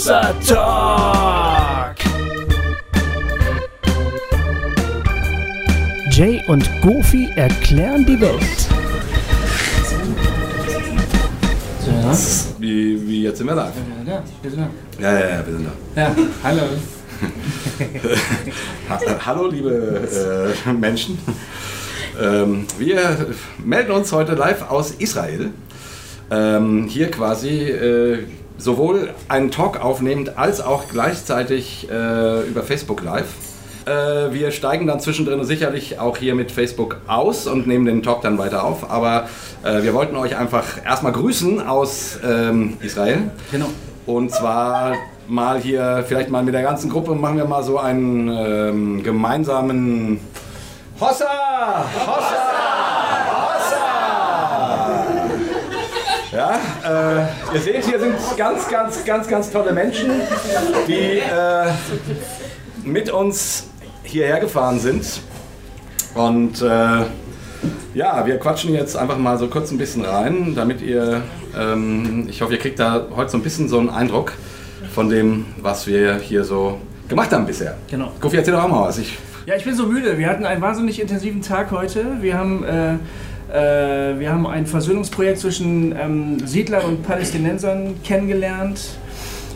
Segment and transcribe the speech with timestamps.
[0.00, 1.96] Hossa Talk.
[6.10, 8.40] Jay und Goofy erklären die Welt.
[12.58, 13.74] Wie, wie jetzt sind wir live.
[14.06, 15.02] Ja, wir sind da.
[15.02, 16.00] Ja, ja, ja, wir sind da.
[16.00, 16.62] Ja, hallo.
[18.88, 21.18] Ha äh, hallo, liebe äh, Menschen.
[22.18, 23.26] Ähm, wir
[23.62, 25.50] melden uns heute live aus Israel.
[26.30, 28.24] Ähm, hier quasi äh,
[28.60, 33.26] sowohl einen Talk aufnehmend als auch gleichzeitig äh, über Facebook Live.
[33.86, 38.20] Äh, wir steigen dann zwischendrin sicherlich auch hier mit Facebook aus und nehmen den Talk
[38.22, 38.90] dann weiter auf.
[38.90, 39.28] Aber
[39.64, 43.30] äh, wir wollten euch einfach erstmal grüßen aus ähm, Israel.
[43.50, 43.66] Genau.
[44.06, 44.94] Und zwar
[45.26, 50.20] mal hier, vielleicht mal mit der ganzen Gruppe, machen wir mal so einen ähm, gemeinsamen
[51.00, 51.84] Hossa!
[52.06, 52.50] Hossa!
[53.30, 53.90] Hossa!
[56.50, 60.10] Ja, äh, ihr seht, hier sind ganz, ganz, ganz, ganz tolle Menschen,
[60.88, 61.70] die äh,
[62.84, 63.68] mit uns
[64.02, 65.20] hierher gefahren sind.
[66.14, 67.04] Und äh,
[67.94, 71.22] ja, wir quatschen jetzt einfach mal so kurz ein bisschen rein, damit ihr,
[71.56, 74.32] ähm, ich hoffe, ihr kriegt da heute so ein bisschen so einen Eindruck
[74.92, 77.76] von dem, was wir hier so gemacht haben bisher.
[77.88, 78.10] Genau.
[78.20, 78.98] Kofi, erzähl doch auch mal was.
[78.98, 80.18] Ich, Ja, ich bin so müde.
[80.18, 82.20] Wir hatten einen wahnsinnig intensiven Tag heute.
[82.20, 82.64] Wir haben,
[83.52, 88.80] äh, wir haben ein Versöhnungsprojekt zwischen ähm, Siedlern und Palästinensern kennengelernt.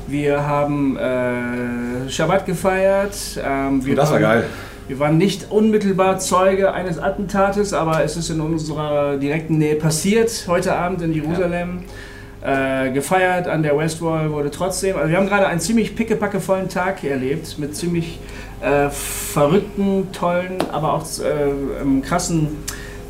[0.06, 3.16] Wir haben äh, Schabbat gefeiert.
[3.44, 4.44] Ähm, wir Und das war waren- geil.
[4.86, 10.44] Wir waren nicht unmittelbar Zeuge eines Attentates, aber es ist in unserer direkten Nähe passiert,
[10.46, 11.84] heute Abend in Jerusalem.
[12.42, 14.96] Äh, gefeiert an der Westwall wurde trotzdem.
[14.98, 18.18] Also wir haben gerade einen ziemlich pickepackevollen Tag erlebt mit ziemlich
[18.60, 22.48] äh, verrückten, tollen, aber auch äh, ähm, krassen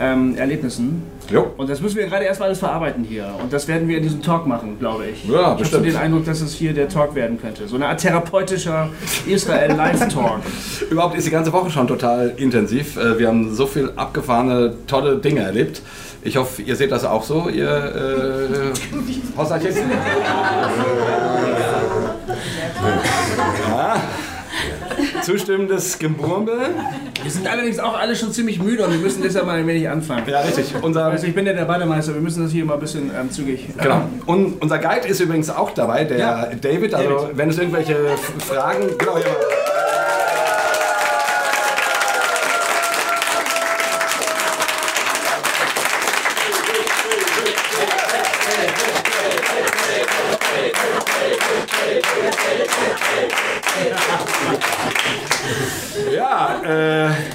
[0.00, 1.03] ähm, Erlebnissen.
[1.31, 1.53] jo.
[1.56, 3.27] Und das müssen wir gerade erstmal alles verarbeiten hier.
[3.42, 5.25] Und das werden wir in diesem Talk machen, glaube ich.
[5.25, 5.86] Ja, ich habe so bestimmt.
[5.86, 7.67] den Eindruck, dass es hier der Talk werden könnte.
[7.69, 8.89] So eine Art therapeutischer
[9.27, 10.41] Israel-Live-Talk.
[10.91, 12.96] Überhaupt ist die ganze Woche schon total intensiv.
[12.96, 15.83] Äh, Wir haben so viel abgefahrene, tolle Dinge erlebt.
[16.27, 19.79] Ich hoffe, ihr seht das auch so, ihr äh, Hausarchitekt.
[23.68, 23.97] Ja.
[25.24, 26.58] Zustimmendes Gemurmel.
[27.23, 29.89] Wir sind allerdings auch alle schon ziemlich müde und wir müssen deshalb mal ein wenig
[29.89, 30.23] anfangen.
[30.29, 30.74] Ja, richtig.
[30.83, 33.30] Unser, Also ich bin ja der Bademeister, wir müssen das hier mal ein bisschen ähm,
[33.30, 33.68] zügig.
[33.80, 34.02] genau.
[34.27, 36.46] Und unser Guide ist übrigens auch dabei, der Ja.
[36.61, 36.95] David.
[36.95, 37.36] Also, David.
[37.39, 37.96] wenn es irgendwelche
[38.46, 38.83] Fragen.
[38.98, 39.35] Genau, hier mal.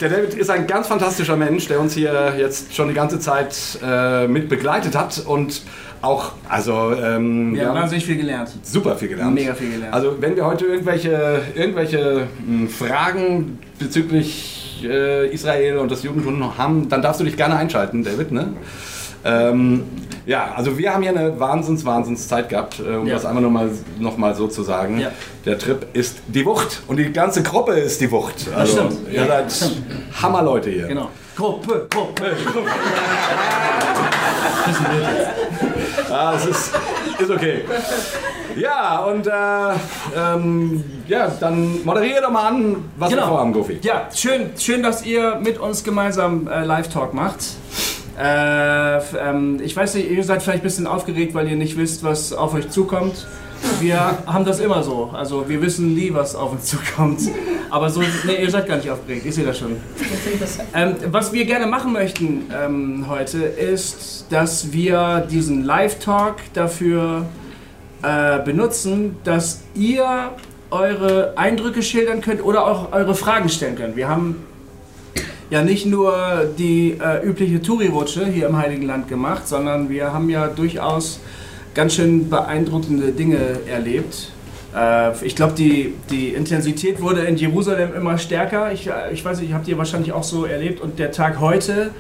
[0.02, 3.56] Der David ist ein ganz fantastischer Mensch, der uns hier jetzt schon die ganze Zeit
[3.84, 5.62] äh, mit begleitet hat und
[6.02, 8.50] auch, also, ähm, Wir haben ja, wahnsinnig viel gelernt.
[8.64, 9.34] super viel gelernt.
[9.36, 9.94] Mega viel gelernt.
[9.94, 16.88] Also, wenn wir heute irgendwelche, irgendwelche mh, Fragen bezüglich äh, Israel und des Judentums haben,
[16.88, 18.54] dann darfst du dich gerne einschalten, David, ne?
[19.26, 19.84] Ähm,
[20.26, 23.16] ja, also wir haben hier eine Wahnsinns, Wahnsinns Zeit gehabt, äh, um Ja.
[23.16, 23.70] das einfach nur mal,
[24.00, 25.00] noch mal so zu sagen.
[25.00, 25.12] Ja.
[25.46, 28.48] Der Trip ist die Wucht und die ganze Gruppe ist die Wucht.
[28.56, 28.98] Also, stimmt.
[29.12, 29.72] Ihr Ja, seid
[30.22, 30.88] Hammerleute hier.
[30.88, 31.10] Genau.
[31.36, 32.24] Gruppe, Gruppe.
[36.12, 36.72] Ah, es ist,
[37.20, 37.64] ist okay.
[38.56, 39.32] Ja, und äh,
[40.18, 43.30] ähm, ja, dann moderiere doch mal an, was wir Genau.
[43.30, 43.80] vorhaben, Gofi.
[43.84, 47.38] Ja, schön, schön, dass ihr mit uns gemeinsam äh, Live-Talk macht.
[48.20, 52.04] Äh, ähm, ich weiß nicht, ihr seid vielleicht ein bisschen aufgeregt, weil ihr nicht wisst,
[52.04, 53.28] was auf euch zukommt.
[53.80, 55.12] Wir haben das immer so.
[55.14, 57.22] Also wir wissen nie, was auf uns zukommt.
[57.70, 59.26] Aber so, nee, ihr seid gar nicht aufgeregt.
[59.26, 59.78] Ich sehe das schon.
[60.74, 67.26] Ähm, was wir gerne machen möchten ähm, heute ist, dass wir diesen Live-Talk dafür
[68.02, 70.32] äh, benutzen, dass ihr
[70.72, 73.96] eure Eindrücke schildern könnt oder auch eure Fragen stellen könnt.
[73.96, 74.44] Wir haben
[75.50, 80.30] ja nicht nur die äh, übliche Touri-Rutsche hier im Heiligen Land gemacht, sondern wir haben
[80.30, 81.20] ja durchaus
[81.74, 84.32] ganz schön beeindruckende Dinge erlebt.
[84.76, 88.72] Äh, ich glaube, die, die Intensität wurde in Jerusalem immer stärker.
[88.72, 90.82] Ich, äh, ich weiß nicht, habt ihr wahrscheinlich auch so erlebt.
[90.82, 91.92] Und der Tag heute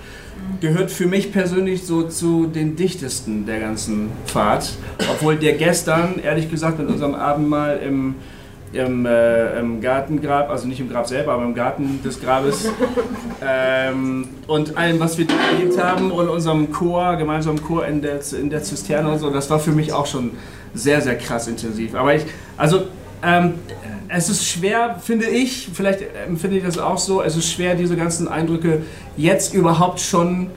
[0.61, 4.73] gehört für mich persönlich so zu den dichtesten der ganzen Fahrt.
[5.11, 8.15] Obwohl der gestern, ehrlich gesagt, mit unserem Abendmahl im,
[8.73, 12.69] im, äh, im Gartengrab, also nicht im Grab selber, aber im Garten des Grabes
[13.45, 18.49] ähm, und allem, was wir erlebt haben und unserem Chor, gemeinsamen Chor in der, in
[18.49, 20.31] der Zisterne und so, das war für mich auch schon
[20.73, 21.95] sehr, sehr krass intensiv.
[21.95, 22.25] Aber ich,
[22.57, 22.83] also,
[23.23, 23.55] ähm,
[24.07, 27.95] es ist schwer, finde ich, vielleicht empfinde ich das auch so, es ist schwer, diese
[27.95, 28.81] ganzen Eindrücke
[29.17, 30.49] jetzt überhaupt schon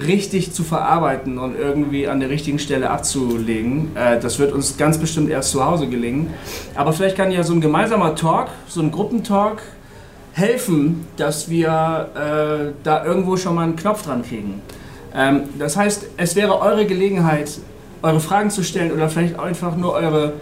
[0.00, 3.94] richtig zu verarbeiten und irgendwie an der richtigen Stelle abzulegen.
[3.94, 6.34] Äh, das wird uns ganz bestimmt erst zu Hause gelingen.
[6.74, 9.62] Aber vielleicht kann ja so ein gemeinsamer Talk, so ein Gruppentalk
[10.32, 14.60] helfen, dass wir äh, da irgendwo schon mal einen Knopf dran kriegen.
[15.14, 17.58] Ähm, das heißt, es wäre eure Gelegenheit,
[18.02, 20.34] eure Fragen zu stellen oder vielleicht einfach nur eure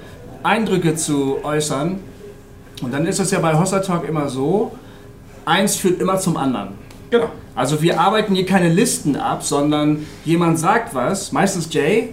[0.42, 2.00] Eindrücke zu äußern.
[2.82, 4.72] Und dann ist es ja bei Hossa Talk immer so,
[5.44, 6.81] eins führt immer zum anderen.
[7.12, 7.30] Genau.
[7.54, 12.08] Also wir arbeiten hier keine Listen ab, sondern jemand sagt was, meistens Jay.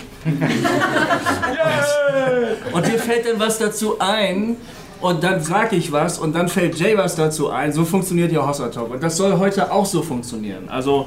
[2.74, 4.58] und dir fällt dann was dazu ein
[5.00, 7.72] und dann sage ich was und dann fällt Jay was dazu ein.
[7.72, 10.68] So funktioniert ja Hossa Talk und das soll heute auch so funktionieren.
[10.68, 11.06] Also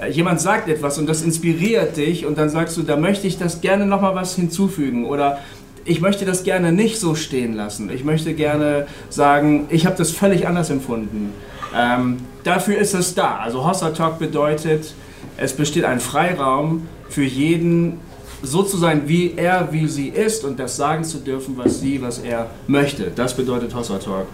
[0.00, 3.36] äh, jemand sagt etwas und das inspiriert dich und dann sagst du, da möchte ich
[3.36, 5.38] das gerne nochmal was hinzufügen oder
[5.84, 7.90] ich möchte das gerne nicht so stehen lassen.
[7.90, 11.34] Ich möchte gerne sagen, ich habe das völlig anders empfunden.
[11.74, 13.38] Ähm, dafür ist es da.
[13.38, 14.94] Also Hossa Talk bedeutet,
[15.36, 17.98] es besteht ein Freiraum für jeden,
[18.42, 22.02] so zu sein, wie er, wie sie ist und das sagen zu dürfen, was sie,
[22.02, 23.10] was er möchte.
[23.14, 24.26] Das bedeutet Hossa Talk.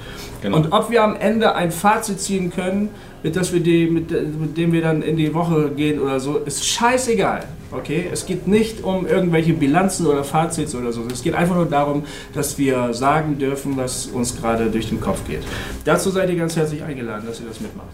[0.42, 0.56] Genau.
[0.56, 2.90] Und ob wir am Ende ein Fazit ziehen können,
[3.22, 6.38] mit, das wir die, mit, mit dem wir dann in die Woche gehen oder so,
[6.38, 7.44] ist scheißegal.
[7.72, 8.08] Okay?
[8.12, 11.02] Es geht nicht um irgendwelche Bilanzen oder Fazits oder so.
[11.12, 15.26] Es geht einfach nur darum, dass wir sagen dürfen, was uns gerade durch den Kopf
[15.26, 15.42] geht.
[15.84, 17.88] Dazu seid ihr ganz herzlich eingeladen, dass ihr das mitmacht.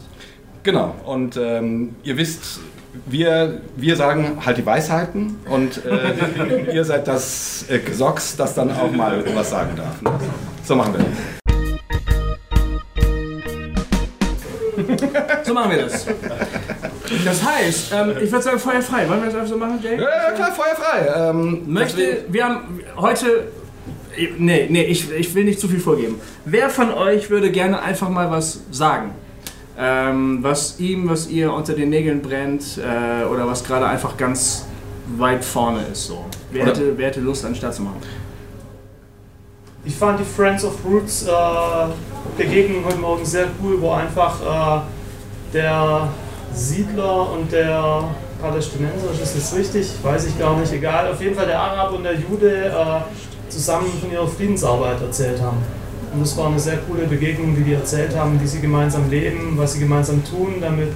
[0.62, 0.94] Genau.
[1.04, 2.60] Und ähm, ihr wisst,
[3.04, 8.70] wir, wir sagen halt die Weisheiten und äh, ihr seid das äh, Gesocks, das dann
[8.70, 9.96] auch mal was sagen darf.
[10.64, 11.08] So machen wir das.
[15.44, 16.06] So machen wir das.
[17.24, 19.08] Das heißt, ähm, ich würde sagen, Feuer frei.
[19.08, 19.96] Wollen wir das einfach so machen, Jay?
[19.96, 21.30] Ja, ja, klar, Feuer frei.
[21.30, 23.48] Ähm, Möchte, wir haben heute.
[24.38, 26.18] Nee, nee, ich, ich will nicht zu viel vorgeben.
[26.44, 29.10] Wer von euch würde gerne einfach mal was sagen?
[29.78, 34.64] Ähm, was ihm, was ihr unter den Nägeln brennt äh, oder was gerade einfach ganz
[35.18, 36.06] weit vorne ist.
[36.06, 36.24] So.
[36.50, 38.00] Wer, Oder- hätte, wer hätte Lust, einen Start zu machen?
[39.84, 41.30] Ich fand die Friends of Roots äh,
[42.36, 46.08] Begegnung heute Morgen sehr cool, wo einfach äh, der
[46.52, 48.04] Siedler und der
[48.40, 49.88] Palästinenser, ist das richtig?
[50.02, 51.10] Weiß ich gar nicht, egal.
[51.10, 55.58] Auf jeden Fall der Arab und der Jude äh, zusammen von ihrer Friedensarbeit erzählt haben.
[56.12, 59.54] Und das war eine sehr coole Begegnung, wie die erzählt haben, wie sie gemeinsam leben,
[59.56, 60.92] was sie gemeinsam tun, damit,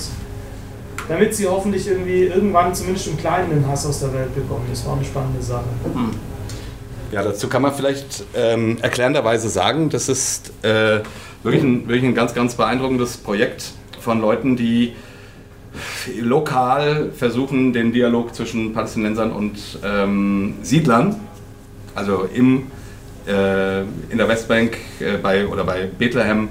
[1.08, 4.66] damit sie hoffentlich irgendwie irgendwann zumindest im Kleinen den Hass aus der Welt bekommen.
[4.70, 5.64] Das war eine spannende Sache.
[7.12, 11.00] Ja, dazu kann man vielleicht ähm, erklärenderweise sagen, das ist äh,
[11.42, 14.94] wirklich, ein, wirklich ein ganz, ganz beeindruckendes Projekt von Leuten, die
[16.20, 21.16] lokal versuchen, den Dialog zwischen Palästinensern und ähm, Siedlern,
[21.94, 22.66] also im,
[23.26, 26.48] äh, in der Westbank äh, bei, oder bei Bethlehem,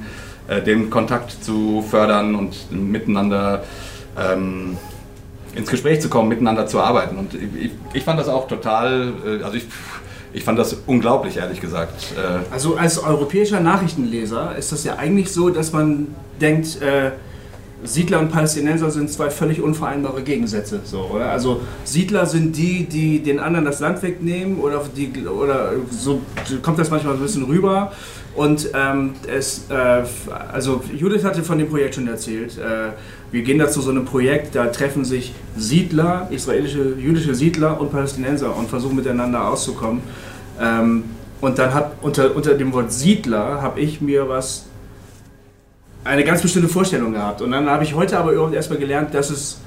[0.47, 3.63] äh, den Kontakt zu fördern und miteinander
[4.17, 4.77] ähm,
[5.55, 7.17] ins Gespräch zu kommen, miteinander zu arbeiten.
[7.17, 9.65] Und ich, ich fand das auch total, äh, also ich,
[10.31, 12.13] ich fand das unglaublich, ehrlich gesagt.
[12.15, 16.07] Äh, Also als europäischer Nachrichtenleser ist das ja eigentlich so, dass man
[16.39, 17.11] denkt, äh,
[17.83, 20.81] Siedler und Palästinenser sind zwei völlig unvereinbare Gegensätze.
[20.83, 21.29] So, oder?
[21.29, 26.21] Also Siedler sind die, die den anderen das Land wegnehmen oder, die, oder so
[26.61, 27.91] kommt das manchmal ein bisschen rüber.
[28.35, 30.03] Und ähm, es, äh,
[30.51, 32.57] also Judith hatte von dem Projekt schon erzählt.
[32.57, 32.91] Äh,
[33.31, 37.91] wir gehen da zu so einem Projekt, da treffen sich Siedler, israelische, jüdische Siedler und
[37.91, 40.01] Palästinenser und versuchen miteinander auszukommen.
[40.59, 41.05] Ähm,
[41.41, 44.68] und dann hat unter, unter dem Wort Siedler habe ich mir was
[46.09, 47.41] eine ganz bestimmte Vorstellung gehabt.
[47.41, 49.59] Und dann habe ich heute aber überhaupt erstmal gelernt, dass es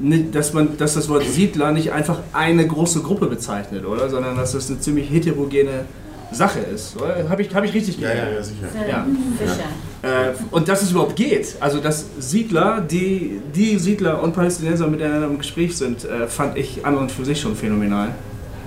[0.00, 4.08] nicht, dass man, dass das Wort Siedler nicht einfach eine große Gruppe bezeichnet, oder?
[4.08, 5.84] Sondern dass das eine ziemlich heterogene
[6.30, 6.94] Sache ist.
[7.28, 8.30] Habe ich, hab ich richtig Ja, gelernt?
[8.30, 8.68] ja, ja, sicher.
[8.88, 9.06] Ja.
[9.38, 10.28] Fischer.
[10.30, 11.56] Äh, und dass es überhaupt geht.
[11.58, 16.84] Also, dass Siedler, die, die Siedler und Palästinenser miteinander im Gespräch sind, äh, fand ich
[16.86, 18.10] an und für sich schon phänomenal.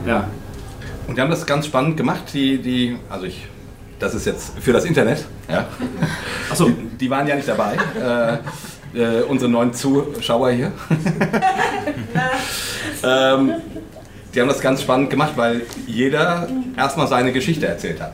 [0.06, 0.28] Ja.
[1.08, 3.48] und die haben das ganz spannend gemacht, die, die also ich,
[4.02, 5.66] das ist jetzt für das Internet, ja.
[6.50, 7.78] Achso, Die, die waren ja nicht dabei,
[8.94, 10.72] äh, äh, unsere neuen Zuschauer hier.
[13.04, 13.54] ähm,
[14.34, 18.14] die haben das ganz spannend gemacht, weil jeder erstmal seine Geschichte erzählt hat.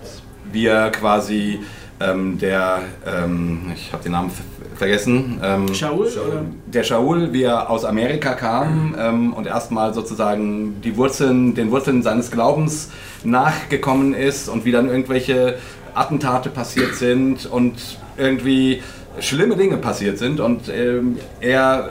[0.51, 1.59] Wie er quasi
[1.99, 4.43] ähm, der, ähm, ich habe den Namen ver-
[4.75, 6.07] vergessen, ähm, Shaul?
[6.07, 6.41] Oder?
[6.67, 12.01] der Shaul, wie er aus Amerika kam ähm, und erstmal sozusagen die Wurzeln, den Wurzeln
[12.03, 12.89] seines Glaubens
[13.23, 15.57] nachgekommen ist und wie dann irgendwelche
[15.97, 17.75] Attentate passiert sind und
[18.17, 18.81] irgendwie
[19.19, 21.89] schlimme Dinge passiert sind und ähm, er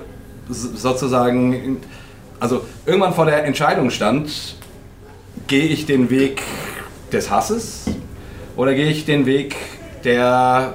[0.48, 1.78] sozusagen,
[2.38, 4.56] also irgendwann vor der Entscheidung stand,
[5.48, 6.42] gehe ich den Weg
[7.12, 7.84] des Hasses
[8.56, 9.56] oder gehe ich den Weg
[10.04, 10.74] der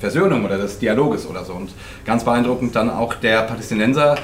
[0.00, 1.52] Versöhnung oder des Dialoges oder so.
[1.52, 1.70] Und
[2.04, 4.16] ganz beeindruckend dann auch der Palästinenser,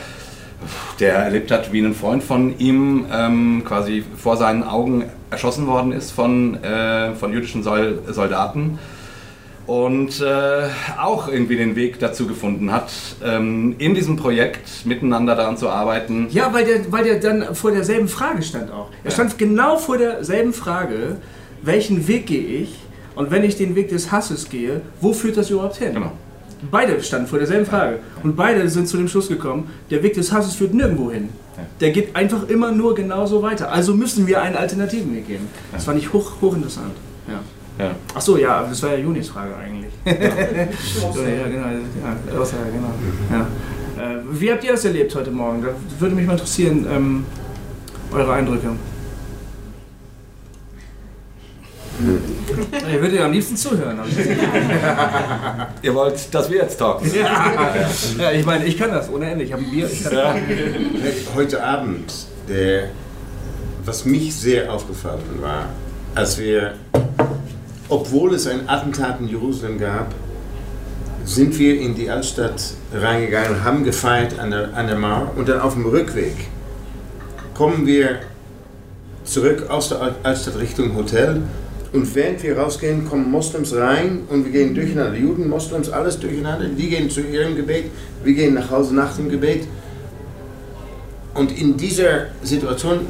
[1.01, 5.93] der erlebt hat, wie ein Freund von ihm ähm, quasi vor seinen Augen erschossen worden
[5.93, 8.79] ist von, äh, von jüdischen Sol Soldaten
[9.67, 10.69] und äh,
[11.01, 12.91] auch irgendwie den Weg dazu gefunden hat,
[13.25, 16.29] ähm, in diesem Projekt miteinander daran zu arbeiten.
[16.31, 18.91] Ja, weil der, weil der dann vor derselben Frage stand auch.
[19.03, 21.17] Er stand genau vor derselben Frage,
[21.63, 22.77] welchen Weg gehe ich?
[23.17, 25.95] Und wenn ich den Weg des Hasses gehe, wo führt das überhaupt hin?
[25.95, 26.13] Genau.
[26.71, 27.99] Beide standen vor derselben Frage.
[28.23, 31.29] Und beide sind zu dem Schluss gekommen, der Weg des Hasses führt nirgendwo hin.
[31.81, 33.71] Der geht einfach immer nur genauso weiter.
[33.71, 35.49] Also müssen wir einen alternativen Weg gehen.
[35.73, 36.93] Das fand ich hoch, hochinteressant.
[37.29, 37.41] Ja.
[37.79, 37.95] Ja.
[38.15, 39.93] Ach so, ja, das war ja Junis Frage eigentlich.
[40.05, 41.67] so, ja, genau.
[41.67, 42.93] Ja, Aussage, genau.
[43.31, 43.47] Ja.
[44.31, 45.63] Wie habt ihr das erlebt heute Morgen?
[45.63, 47.25] Da würde mich mal interessieren, ähm,
[48.13, 48.71] eure Eindrücke.
[52.93, 53.99] Ihr würdet ja am liebsten zuhören.
[54.09, 54.27] ich.
[55.83, 57.11] Ihr wollt, dass wir jetzt talken.
[57.15, 57.53] ja.
[58.19, 59.45] ja, ich meine, ich kann das ohne Ende.
[59.45, 59.89] Ich habe ein Bier.
[59.91, 60.37] Ich kann
[61.35, 62.13] Heute Abend,
[62.49, 62.89] der,
[63.85, 65.67] was mich sehr aufgefallen war,
[66.15, 66.75] als wir,
[67.89, 70.15] obwohl es ein Attentat in Jerusalem gab,
[71.25, 72.63] sind wir in die Altstadt
[72.95, 76.35] reingegangen, haben gefeiert an der, an der Mauer und dann auf dem Rückweg
[77.55, 78.21] kommen wir
[79.25, 81.43] zurück aus der Alt- Altstadt Richtung Hotel
[81.93, 85.17] und während wir rausgehen, kommen Moslems rein und wir gehen durcheinander.
[85.19, 86.67] Juden, Moslems, alles durcheinander.
[86.69, 87.85] Die gehen zu ihrem Gebet,
[88.25, 89.67] wir gehen nach Hause nach dem Gebet.
[91.35, 93.01] Und in dieser Situation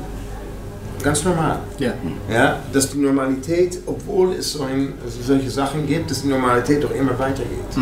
[1.02, 1.60] ganz normal.
[1.78, 1.92] Ja.
[2.32, 6.90] Ja, dass die Normalität, obwohl es so ein, solche Sachen gibt, dass die Normalität doch
[6.92, 7.76] immer weitergeht.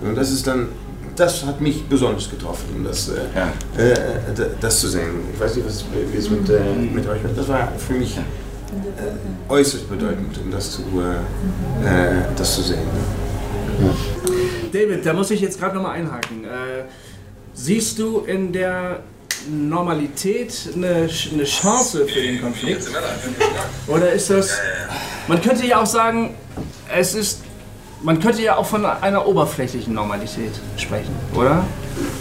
[0.00, 0.68] Und das ist dann,
[1.16, 3.52] das hat mich besonders getroffen, das, äh, Ja.
[3.76, 3.94] äh,
[4.34, 5.10] d- das zu sehen.
[5.34, 6.60] Ich weiß nicht, was, wie es mit, äh,
[6.94, 7.30] mit euch war.
[7.36, 8.16] Das war für mich
[8.72, 12.78] äh, äußerst bedeutend, um das zu, äh, äh, das zu sehen.
[14.72, 16.44] David, da muss ich jetzt gerade nochmal einhaken.
[16.44, 16.48] Äh,
[17.54, 19.00] siehst du in der
[19.50, 22.86] Normalität eine, eine Chance für den Konflikt?
[23.88, 24.50] Oder ist das.
[25.28, 26.34] Man könnte ja auch sagen,
[26.94, 27.40] es ist.
[28.02, 31.64] Man könnte ja auch von einer oberflächlichen Normalität sprechen, oder?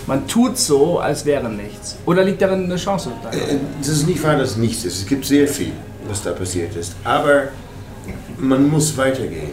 [0.08, 1.96] Man tut so, als wäre nichts.
[2.06, 3.12] Oder liegt darin eine Chance?
[3.32, 4.98] Äh, Es ist nicht wahr, dass nichts ist.
[4.98, 5.72] Es gibt sehr viel,
[6.10, 6.96] was da passiert ist.
[7.04, 7.50] Aber
[8.38, 9.51] man muss weitergehen.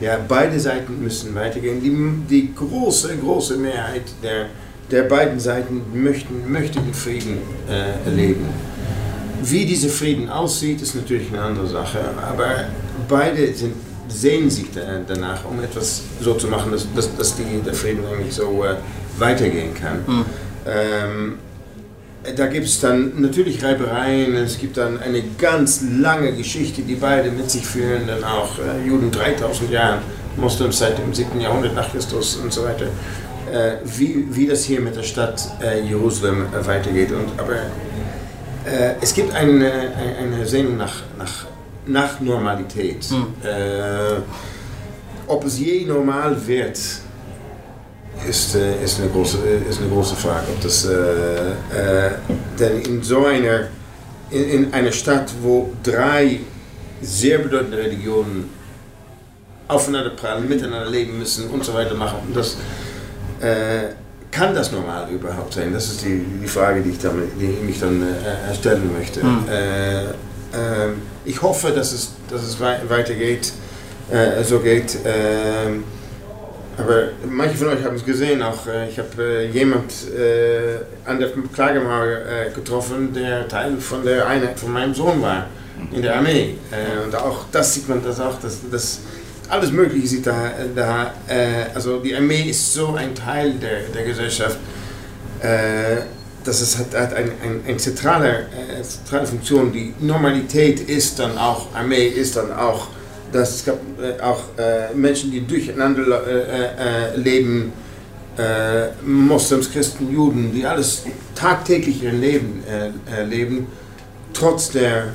[0.00, 1.80] Ja, beide Seiten müssen weitergehen.
[1.80, 1.92] Die,
[2.28, 4.46] die große, große Mehrheit der,
[4.90, 8.46] der beiden Seiten möchten, möchte den Frieden äh, erleben.
[9.42, 12.00] Wie dieser Frieden aussieht, ist natürlich eine andere Sache.
[12.20, 12.64] Aber
[13.08, 13.74] beide sind,
[14.08, 18.04] sehen sich da, danach, um etwas so zu machen, dass, dass, dass die, der Frieden
[18.04, 18.74] eigentlich so äh,
[19.18, 20.24] weitergehen kann.
[20.66, 21.34] Ähm,
[22.36, 27.30] da gibt es dann natürlich Reibereien, es gibt dann eine ganz lange Geschichte, die beide
[27.30, 29.98] mit sich führen, dann auch äh, Juden 3000 Jahre,
[30.36, 31.40] Moslems seit dem 7.
[31.40, 32.86] Jahrhundert nach Christus und so weiter,
[33.52, 37.12] äh, wie, wie das hier mit der Stadt äh, Jerusalem äh, weitergeht.
[37.12, 41.46] Und, aber äh, es gibt eine, eine eine Sehnung nach, nach,
[41.86, 43.06] nach Normalität.
[43.42, 44.20] Äh,
[45.26, 46.78] ob es je normal wird,
[48.26, 50.46] ist, ist, eine, große, ist eine große Frage.
[50.54, 52.10] Ob das, äh, äh,
[52.58, 53.68] denn in so einer,
[54.30, 56.40] in, in einer Stadt, wo drei
[57.02, 58.50] sehr bedeutende Religionen
[59.68, 62.56] aufeinander prallen, miteinander leben müssen und so weiter machen, das,
[63.40, 63.94] äh,
[64.30, 65.72] kann das normal überhaupt sein?
[65.72, 69.20] Das ist die, die Frage, die ich, damit, die ich mich dann äh, stellen möchte.
[69.20, 70.04] Äh,
[70.54, 73.52] ähm, ich hoffe, dass es, dass es wei weitergeht,
[74.42, 74.96] so geht.
[76.78, 81.18] Aber manche von euch haben es gesehen, auch äh, ich habe äh, jemand äh, an
[81.18, 85.46] der Klagemauer äh, getroffen, der Teil von der Einheit von meinem Sohn war
[85.92, 86.54] in der Armee.
[86.70, 89.00] Äh, und auch das sieht man, das auch, dass das
[89.48, 94.04] alles Mögliche sieht da, da äh, also die Armee ist so ein Teil der, der
[94.04, 94.58] Gesellschaft,
[95.40, 98.46] dass es hat, hat eine ein, ein zentrale,
[98.82, 99.72] zentrale Funktion.
[99.72, 102.88] Die Normalität ist dann auch, Armee ist dann auch
[103.32, 107.72] dass es gab äh, auch äh, Menschen, die durcheinander äh, leben,
[109.04, 111.02] Moslems, Christen, Juden, die alles
[111.34, 112.62] tagtäglich ihr Leben
[113.28, 113.66] leben,
[114.32, 115.08] trotz der,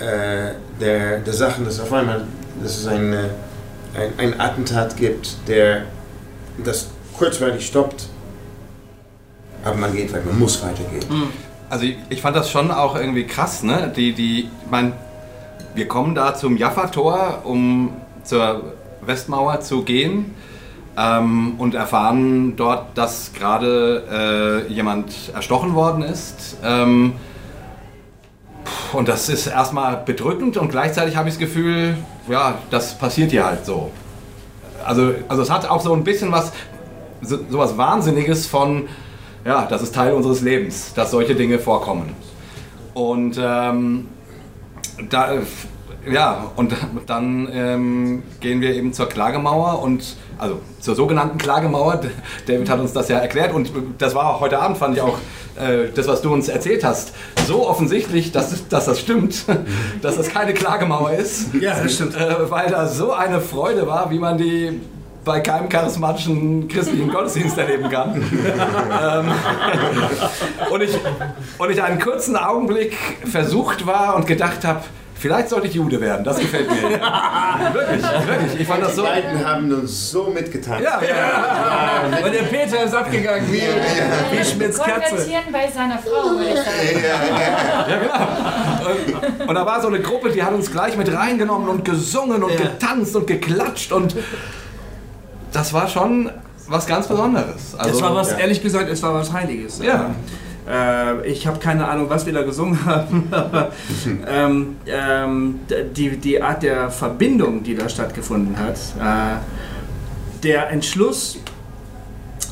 [0.00, 2.24] der, der Sachen, dass auf einmal
[2.60, 5.84] dass es ein, ein, ein Attentat gibt, der
[6.64, 8.08] das kurzweilig stoppt,
[9.62, 11.04] aber man geht weiter, man muss weitergehen.
[11.70, 13.92] Also ich, fand das schon auch irgendwie krass, ne?
[13.94, 14.92] Die, die, mein,
[15.74, 17.90] wir kommen da zum Jaffa-Tor, um
[18.22, 20.34] zur Westmauer zu gehen
[20.96, 26.56] ähm, und erfahren dort, dass gerade äh, jemand erstochen worden ist.
[26.64, 27.14] Ähm,
[28.92, 31.96] und das ist erstmal bedrückend und gleichzeitig habe ich das Gefühl,
[32.28, 33.90] ja, das passiert hier halt so.
[34.84, 36.52] also, also es hat auch so ein bisschen was,
[37.20, 38.88] so, sowas Wahnsinniges von,
[39.44, 42.14] ja, das ist Teil unseres Lebens, dass solche Dinge vorkommen.
[42.94, 44.06] Und ähm,
[45.10, 45.38] da,
[46.10, 46.74] ja, und
[47.06, 52.00] dann ähm, gehen wir eben zur Klagemauer und also zur sogenannten Klagemauer.
[52.46, 55.18] David hat uns das ja erklärt und das war auch heute Abend, fand ich auch,
[55.56, 57.14] äh, das, was du uns erzählt hast,
[57.46, 59.44] so offensichtlich, dass, dass das stimmt,
[60.02, 61.54] dass das keine Klagemauer ist.
[61.54, 62.16] Ja, das stimmt.
[62.16, 64.80] Äh, weil da so eine Freude war, wie man die
[65.24, 68.14] bei keinem charismatischen christlichen Gottesdienst erleben kann.
[68.16, 69.32] ähm,
[70.70, 70.98] und, ich,
[71.58, 72.96] und ich einen kurzen Augenblick
[73.30, 74.80] versucht war und gedacht habe,
[75.16, 76.82] Vielleicht sollte ich Jude werden, das gefällt mir.
[76.82, 78.60] wirklich, wirklich.
[78.60, 79.02] Ich fand das Die so.
[79.04, 80.82] beiden haben uns so mitgetan.
[80.82, 82.18] Ja, ja.
[82.26, 83.62] Und der Peter ist abgegangen wie,
[84.36, 85.00] wie Schmitz Katze.
[85.14, 87.04] Konvertieren bei seiner Frau, würde ich sagen.
[87.88, 88.90] Ja, genau.
[89.40, 92.42] Und, und da war so eine Gruppe, die hat uns gleich mit reingenommen und gesungen
[92.42, 92.60] und Ja.
[92.60, 94.14] getanzt und geklatscht und
[95.54, 96.30] das war schon
[96.68, 97.74] was ganz Besonderes.
[97.76, 98.38] Also, Es war was, ja.
[98.38, 99.80] ehrlich gesagt, es war was Heiliges.
[99.82, 100.14] Ja.
[100.68, 103.70] Äh, ich habe keine Ahnung, was wir da gesungen haben, aber
[104.26, 105.60] ähm, ähm,
[105.94, 109.38] die, die Art der Verbindung, die da stattgefunden hat, äh,
[110.42, 111.38] der Entschluss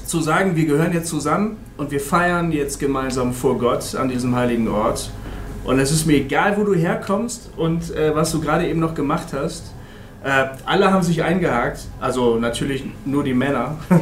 [0.07, 4.37] zu sagen, wir gehören jetzt zusammen und wir feiern jetzt gemeinsam vor Gott an diesem
[4.37, 5.11] heiligen Ort.
[5.65, 8.95] Und es ist mir egal, wo du herkommst und äh, was du gerade eben noch
[8.95, 9.72] gemacht hast.
[10.25, 13.77] Äh, alle haben sich eingehakt, also natürlich nur die Männer.
[13.91, 13.97] äh,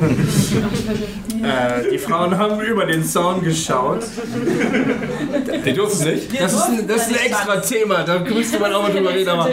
[1.91, 4.03] die Frauen haben über den Zaun geschaut.
[5.65, 6.39] Die durften nicht.
[6.39, 9.31] Das ist ein, das ist ein extra Thema, da müsste man auch mal drüber reden.
[9.31, 9.49] Aber,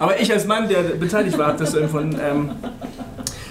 [0.00, 2.18] aber ich als Mann, der beteiligt war, habe das empfunden.
[2.20, 2.50] Ähm,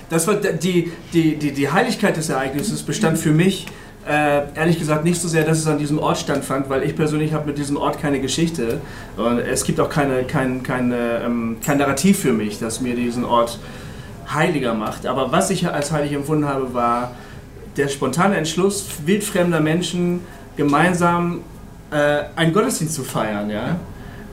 [0.10, 3.68] das war die, die, die, die Heiligkeit des Ereignisses bestand für mich
[4.08, 7.34] äh, ehrlich gesagt nicht so sehr, dass es an diesem Ort stattfand, weil ich persönlich
[7.34, 8.82] habe mit diesem Ort keine Geschichte
[9.18, 13.24] und es gibt auch keine, kein, keine, ähm, kein Narrativ für mich, das mir diesen
[13.26, 13.60] Ort
[14.34, 15.06] heiliger macht.
[15.06, 17.12] Aber was ich als heilig empfunden habe, war
[17.78, 20.22] der spontane Entschluss wildfremder Menschen
[20.58, 21.42] gemeinsam
[21.92, 23.50] äh, einen Gottesdienst zu feiern.
[23.50, 23.78] Ja?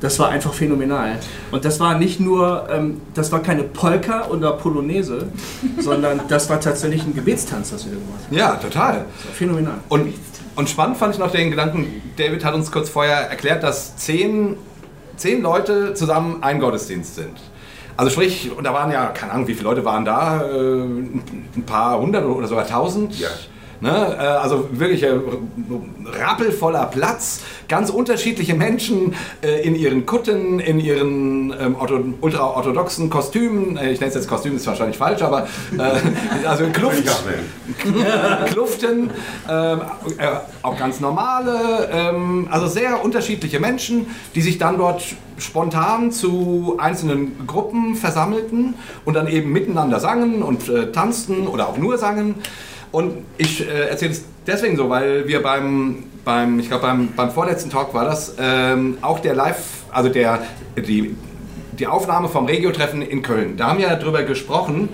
[0.01, 1.19] Das war einfach phänomenal.
[1.51, 5.27] Und das war nicht nur, ähm, das war keine Polka oder Polonaise,
[5.79, 8.37] sondern das war tatsächlich ein Gebetstanz, das wir gemacht haben.
[8.37, 9.05] Ja, total.
[9.17, 9.79] Das war phänomenal.
[9.89, 10.15] Und,
[10.55, 14.57] und spannend fand ich noch den Gedanken, David hat uns kurz vorher erklärt, dass zehn,
[15.17, 17.37] zehn Leute zusammen ein Gottesdienst sind.
[17.97, 21.65] Also sprich, und da waren ja, keine Ahnung, wie viele Leute waren da, äh, ein
[21.67, 23.19] paar hundert oder sogar tausend.
[23.19, 23.29] Ja.
[23.81, 24.17] Ne?
[24.19, 25.13] äh, Also wirklich äh,
[26.21, 33.77] rappelvoller Platz, ganz unterschiedliche Menschen äh, in ihren Kutten, in ihren ähm, ortho ultraorthodoxen Kostümen.
[33.77, 35.47] Ich nenne es jetzt Kostüm, ist wahrscheinlich falsch, aber
[36.45, 37.05] also Kluft.
[38.53, 39.11] Kluften,
[39.49, 39.81] ähm,
[40.19, 40.27] äh,
[40.63, 45.03] auch ganz normale, ähm, also sehr unterschiedliche Menschen, die sich dann dort
[45.39, 51.79] spontan zu einzelnen Gruppen versammelten und dann eben miteinander sangen und äh, tanzten oder auch
[51.79, 52.37] nur sangen.
[52.91, 57.31] Und ich äh, erzähle es deswegen so, weil wir beim, beim ich glaube beim, beim
[57.31, 60.43] vorletzten Talk war das, ähm, auch der Live, also der,
[60.77, 61.17] die,
[61.79, 63.57] die Aufnahme vom Regio-Treffen in Köln.
[63.57, 64.89] Da haben wir darüber gesprochen,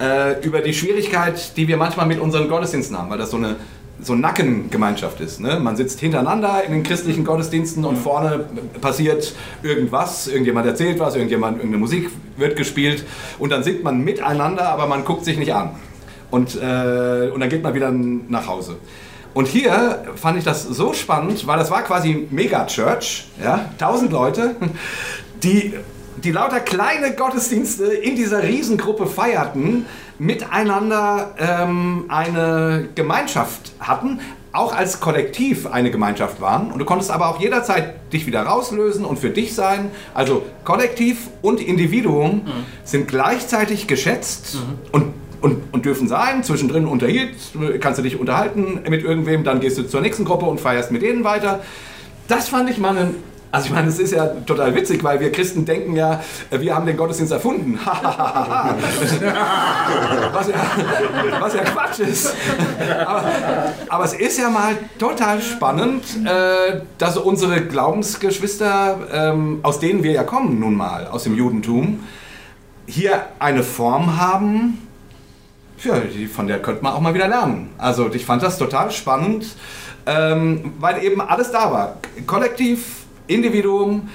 [0.00, 3.56] äh, über die Schwierigkeit, die wir manchmal mit unseren Gottesdiensten haben, weil das so eine
[4.02, 5.40] so Nackengemeinschaft ist.
[5.40, 5.60] Ne?
[5.60, 8.46] Man sitzt hintereinander in den christlichen Gottesdiensten und vorne
[8.80, 12.08] passiert irgendwas, irgendjemand erzählt was, irgendjemand, irgendeine Musik
[12.38, 13.04] wird gespielt
[13.38, 15.72] und dann singt man miteinander, aber man guckt sich nicht an.
[16.30, 18.76] Und, äh, und dann geht man wieder nach Hause.
[19.32, 24.56] Und hier fand ich das so spannend, weil das war quasi Mega-Church, ja, tausend Leute,
[25.42, 25.74] die,
[26.16, 29.86] die lauter kleine Gottesdienste in dieser Riesengruppe feierten,
[30.18, 34.20] miteinander ähm, eine Gemeinschaft hatten,
[34.52, 36.72] auch als Kollektiv eine Gemeinschaft waren.
[36.72, 39.92] Und du konntest aber auch jederzeit dich wieder rauslösen und für dich sein.
[40.12, 42.42] Also Kollektiv und Individuum
[42.84, 44.58] sind gleichzeitig geschätzt
[44.90, 46.42] und und, und dürfen sein.
[46.42, 47.36] Zwischendrin unterhielt,
[47.80, 51.02] kannst du dich unterhalten mit irgendwem, dann gehst du zur nächsten Gruppe und feierst mit
[51.02, 51.60] denen weiter.
[52.28, 53.14] Das fand ich mal ein.
[53.52, 56.20] Also ich meine, es ist ja total witzig, weil wir Christen denken ja,
[56.52, 57.80] wir haben den Gottesdienst erfunden.
[57.84, 58.00] was,
[60.46, 60.54] ja,
[61.40, 62.32] was ja Quatsch ist.
[63.04, 63.24] Aber,
[63.88, 70.12] aber es ist ja mal total spannend, äh, dass unsere Glaubensgeschwister, ähm, aus denen wir
[70.12, 72.04] ja kommen nun mal, aus dem Judentum,
[72.86, 74.78] hier eine Form haben,
[75.84, 77.70] ja, die, von der könnte man auch mal wieder lernen.
[77.78, 79.46] Also ich fand das total spannend,
[80.06, 81.98] ähm, weil eben alles da war.
[82.26, 84.08] Kollektiv, Individuum,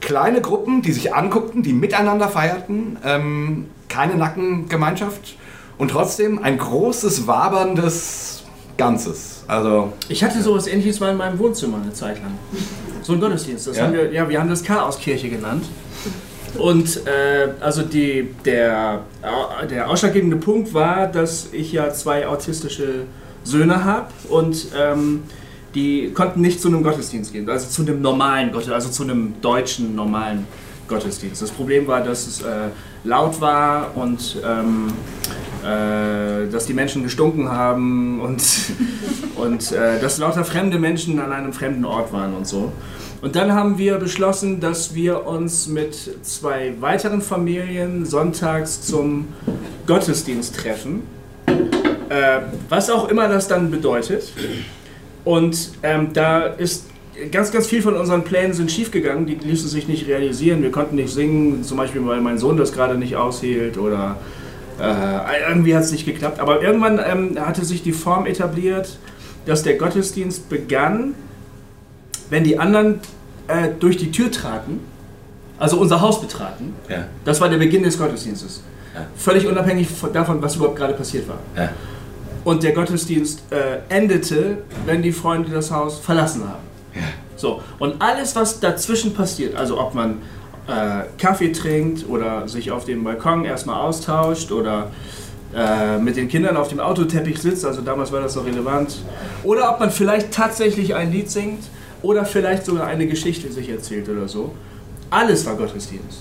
[0.00, 5.36] kleine Gruppen, die sich anguckten, die miteinander feierten, ähm, keine Nackengemeinschaft
[5.78, 8.44] und trotzdem ein großes, waberndes
[8.76, 9.44] Ganzes.
[9.46, 12.32] Also Ich hatte sowas ähnliches mal in meinem Wohnzimmer eine Zeit lang.
[13.02, 13.66] So ein Gottesdienst.
[13.66, 13.84] Das Ja?
[13.84, 15.64] haben wir, ja, wir haben das Chaoskirche genannt.
[16.58, 23.06] Und äh, also die, der, äh, der ausschlaggebende Punkt war, dass ich ja zwei autistische
[23.42, 25.22] Söhne habe und ähm,
[25.74, 29.34] die konnten nicht zu einem Gottesdienst gehen, also zu einem normalen Gottesdienst, also zu einem
[29.40, 30.46] deutschen normalen
[30.88, 31.42] Gottesdienst.
[31.42, 32.68] Das Problem war, dass es äh,
[33.02, 34.92] laut war und ähm,
[35.62, 38.44] äh, dass die Menschen gestunken haben und,
[39.36, 42.72] und äh, dass lauter fremde Menschen an einem fremden Ort waren und so.
[43.24, 49.28] Und dann haben wir beschlossen, dass wir uns mit zwei weiteren Familien sonntags zum
[49.86, 51.04] Gottesdienst treffen.
[51.46, 54.30] Äh, was auch immer das dann bedeutet.
[55.24, 56.84] Und ähm, da ist
[57.32, 60.62] ganz, ganz viel von unseren Plänen sind schiefgegangen, die ließen sich nicht realisieren.
[60.62, 64.18] Wir konnten nicht singen, zum Beispiel, weil mein Sohn das gerade nicht aushielt oder
[64.78, 66.40] äh, irgendwie hat es nicht geklappt.
[66.40, 68.98] Aber irgendwann ähm, hatte sich die Form etabliert,
[69.46, 71.14] dass der Gottesdienst begann,
[72.30, 73.00] wenn die anderen
[73.48, 74.80] äh, durch die Tür traten,
[75.58, 76.74] also unser Haus betraten.
[76.88, 77.06] Ja.
[77.24, 78.62] Das war der Beginn des Gottesdienstes.
[78.94, 79.06] Ja.
[79.16, 81.38] Völlig unabhängig von- davon, was überhaupt gerade passiert war.
[81.56, 81.70] Ja.
[82.44, 86.62] Und der Gottesdienst äh, endete, wenn die Freunde das Haus verlassen haben.
[87.36, 90.18] So, und alles, was dazwischen passiert, also ob man
[90.68, 94.90] äh, Kaffee trinkt oder sich auf dem Balkon erstmal austauscht oder
[95.54, 98.96] äh, mit den Kindern auf dem Autoteppich sitzt, also damals war das noch relevant,
[99.42, 101.64] oder ob man vielleicht tatsächlich ein Lied singt
[102.04, 104.52] oder vielleicht sogar eine Geschichte sich erzählt oder so.
[105.10, 106.20] Alles war Gottesdienst.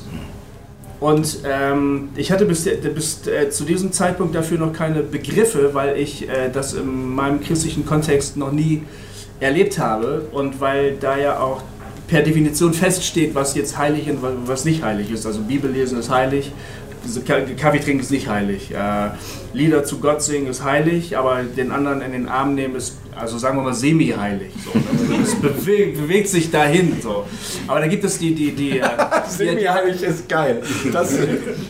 [0.99, 5.97] Und ähm, ich hatte bis, bis äh, zu diesem Zeitpunkt dafür noch keine Begriffe, weil
[5.97, 8.83] ich äh, das in meinem christlichen Kontext noch nie
[9.41, 11.61] erlebt habe und weil da ja auch
[12.07, 15.25] per Definition feststeht, was jetzt heilig und wa- was nicht heilig ist.
[15.25, 16.51] Also Bibellesen ist heilig,
[17.57, 18.71] Kaffee trinken ist nicht heilig.
[18.71, 19.09] Äh,
[19.53, 23.37] Lieder zu Gott singen ist heilig, aber den anderen in den Arm nehmen ist, also
[23.37, 24.51] sagen wir mal, semi-heilig.
[24.65, 24.71] So.
[24.71, 26.99] Also es bewegt, bewegt sich dahin.
[27.01, 27.25] So.
[27.67, 28.83] Aber da gibt es die, die, die, äh,
[29.29, 30.61] Semi-heilig ist geil.
[30.91, 31.13] Das,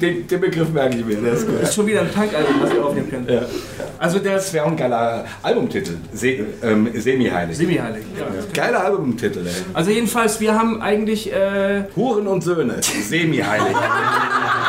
[0.01, 1.45] den, den Begriff merke ich mir, der ist.
[1.59, 3.27] Das ist schon wieder ein Punk-Album, was wir aufnehmen können.
[3.29, 3.41] Ja.
[3.99, 5.95] Also der Das ist wäre ein geiler Albumtitel.
[6.13, 7.57] Se ähm, Semi-heilig.
[7.57, 8.03] semi-heilig.
[8.17, 8.25] Ja.
[8.53, 9.53] Geiler Albumtitel, ey.
[9.73, 12.77] Also jedenfalls, wir haben eigentlich, äh, Huren und Söhne.
[12.81, 13.75] Semi-heilig.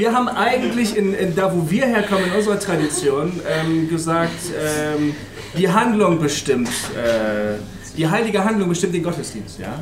[0.00, 5.14] wir haben eigentlich in, in, da, wo wir herkommen, in unserer Tradition, ähm, gesagt, ähm,
[5.58, 7.58] die Handlung bestimmt, äh,
[7.96, 9.74] die heilige Handlung bestimmt den Gottesdienst, ja.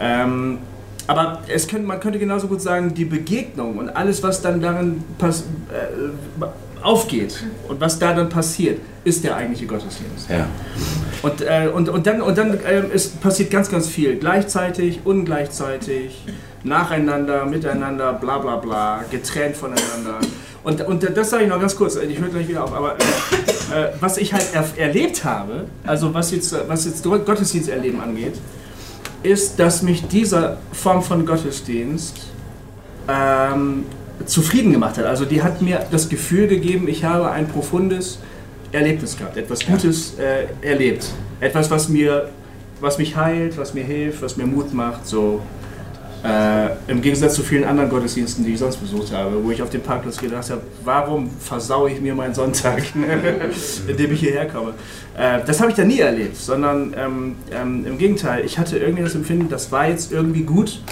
[0.00, 0.58] Ähm,
[1.06, 5.04] aber es könnte, man könnte genauso gut sagen, die Begegnung und alles, was dann darin
[5.18, 6.44] pass, äh,
[6.82, 10.30] aufgeht und was da dann passiert, ist der eigentliche Gottesdienst.
[10.30, 10.46] Ja.
[11.20, 14.16] Und, äh, und, und dann, und dann ähm, ist, passiert ganz, ganz viel.
[14.16, 16.24] Gleichzeitig, ungleichzeitig,
[16.64, 20.18] nacheinander, miteinander, bla bla bla, getrennt voneinander.
[20.62, 23.88] Und, und das sage ich noch ganz kurz, ich höre gleich wieder auf, aber äh,
[23.98, 28.34] was ich halt er, erlebt habe, also was jetzt, was jetzt Gottesdiensterleben angeht,
[29.22, 32.26] ist, dass mich diese Form von Gottesdienst
[33.08, 33.84] ähm,
[34.26, 35.06] zufrieden gemacht hat.
[35.06, 38.18] Also die hat mir das Gefühl gegeben, ich habe ein profundes
[38.72, 41.06] Erlebnis gehabt, etwas Gutes äh, erlebt.
[41.40, 42.28] Etwas, was mir,
[42.80, 45.06] was mich heilt, was mir hilft, was mir Mut macht.
[45.06, 45.40] So.
[46.22, 49.70] Äh, Im Gegensatz zu vielen anderen Gottesdiensten, die ich sonst besucht habe, wo ich auf
[49.70, 52.82] dem Parkplatz gedacht habe, warum versaue ich mir meinen Sonntag,
[53.88, 54.74] indem ich hierher komme.
[55.16, 59.02] Äh, das habe ich da nie erlebt, sondern ähm, ähm, im Gegenteil, ich hatte irgendwie
[59.02, 60.82] das Empfinden, das war jetzt irgendwie gut,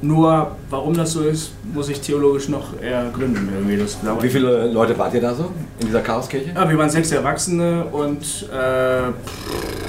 [0.00, 3.48] nur warum das so ist, muss ich theologisch noch ergründen.
[3.52, 3.78] Irgendwie.
[3.78, 4.22] Das dauert.
[4.22, 6.52] Wie viele Leute wart ihr da so in dieser Chaoskirche?
[6.54, 9.10] Ja, wir waren sechs Erwachsene und äh,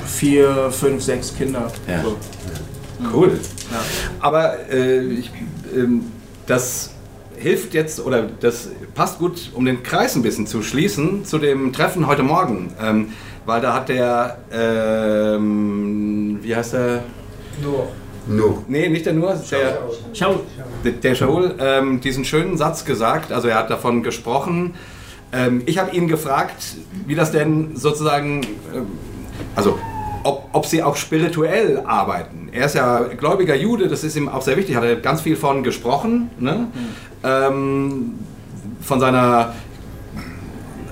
[0.08, 1.71] vier, fünf, sechs Kinder.
[1.88, 2.02] Ja.
[2.02, 2.17] So.
[3.13, 3.39] Cool.
[3.71, 3.78] Ja.
[4.20, 5.32] Aber äh, ich,
[5.76, 6.04] ähm,
[6.46, 6.92] das
[7.38, 11.72] hilft jetzt oder das passt gut, um den Kreis ein bisschen zu schließen zu dem
[11.74, 12.74] Treffen heute Morgen.
[12.82, 13.14] Ähm,
[13.46, 17.04] weil da hat der, ähm, wie heißt der?
[18.28, 18.64] No.
[18.68, 19.80] Nee, nicht der nur, der,
[20.14, 20.42] Schau,
[20.84, 24.76] der, der Shaul ähm, diesen schönen Satz gesagt, also er hat davon gesprochen.
[25.32, 26.76] Ähm, ich habe ihn gefragt,
[27.08, 28.44] wie das denn sozusagen,
[28.76, 28.88] ähm,
[29.56, 29.80] also
[30.24, 32.38] ob, ob sie auch spirituell arbeiten.
[32.52, 35.36] Er ist ja gläubiger Jude, das ist ihm auch sehr wichtig, hat er ganz viel
[35.36, 36.68] von gesprochen, ne?
[37.24, 38.16] ähm,
[38.82, 39.54] von seiner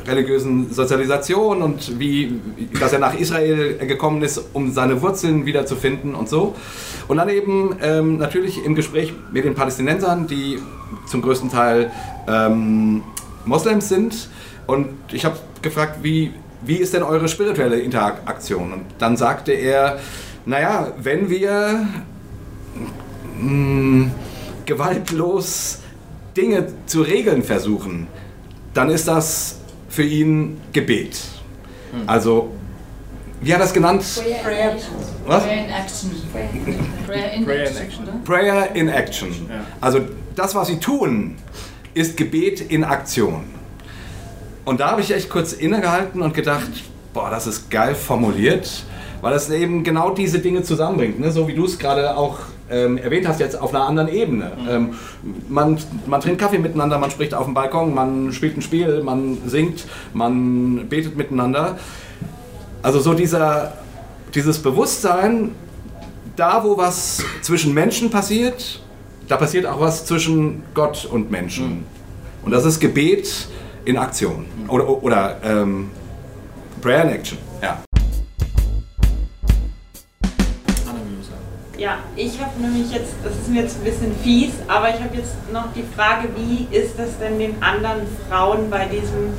[0.08, 2.39] religiösen Sozialisation und wie,
[2.80, 6.56] dass er nach Israel gekommen ist, um seine Wurzeln wiederzufinden und so.
[7.08, 10.60] Und dann eben ähm, natürlich im Gespräch mit den Palästinensern, die
[11.08, 11.91] zum größten Teil
[12.28, 13.04] ähm,
[13.46, 14.30] Moslems sind.
[14.65, 18.74] Und ich habe gefragt, wie, wie ist denn eure spirituelle Interaktion?
[18.74, 20.00] Und dann sagte er,
[20.47, 21.88] naja, wenn wir
[23.39, 24.12] mh,
[24.65, 25.79] gewaltlos
[26.36, 28.07] Dinge zu regeln versuchen,
[28.73, 31.19] dann ist das für ihn Gebet.
[32.05, 32.51] Also
[33.41, 34.03] wie hat er es genannt?
[34.43, 34.75] Prayer,
[35.25, 35.43] Was?
[35.43, 36.12] Prayer in Action.
[37.05, 38.23] Prayer in Prayer in Action.
[38.23, 39.49] Prayer in Action.
[39.81, 39.99] Also
[40.36, 41.36] das, was sie tun,
[41.93, 43.43] ist Gebet in Aktion.
[44.65, 46.69] Und da habe ich echt kurz innegehalten und gedacht,
[47.13, 48.83] boah, das ist geil formuliert,
[49.21, 51.19] weil es eben genau diese Dinge zusammenbringt.
[51.19, 51.32] Ne?
[51.32, 54.51] So wie du es gerade auch ähm, erwähnt hast, jetzt auf einer anderen Ebene.
[54.69, 54.95] Ähm,
[55.47, 59.38] man, man trinkt Kaffee miteinander, man spricht auf dem Balkon, man spielt ein Spiel, man
[59.45, 61.77] singt, man betet miteinander.
[62.82, 63.73] Also so dieser,
[64.36, 65.51] dieses Bewusstsein,
[66.36, 68.82] da wo was zwischen Menschen passiert,
[69.27, 71.84] da passiert auch was zwischen Gott und Menschen.
[72.43, 73.47] Und das ist Gebet
[73.86, 74.45] in Aktion.
[74.67, 75.89] Oder, oder ähm,
[76.82, 77.38] Prayer in Action.
[77.62, 77.87] Ja.
[81.78, 85.16] Ja, ich habe nämlich jetzt, das ist mir jetzt ein bisschen fies, aber ich habe
[85.16, 89.34] jetzt noch die Frage, wie ist das denn den anderen Frauen bei diesem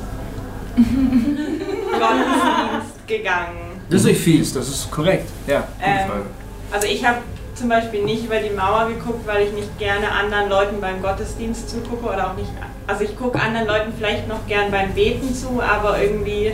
[1.91, 3.81] Gottesdienst gegangen?
[3.89, 5.27] Das ist nicht fies, das ist korrekt.
[5.47, 6.25] Ja, gute Ähm, Frage.
[6.71, 7.17] Also ich habe
[7.55, 11.69] zum Beispiel nicht über die Mauer geguckt, weil ich nicht gerne anderen Leuten beim Gottesdienst
[11.69, 12.49] zugucke oder auch nicht,
[12.87, 16.53] also ich gucke anderen Leuten vielleicht noch gern beim Beten zu, aber irgendwie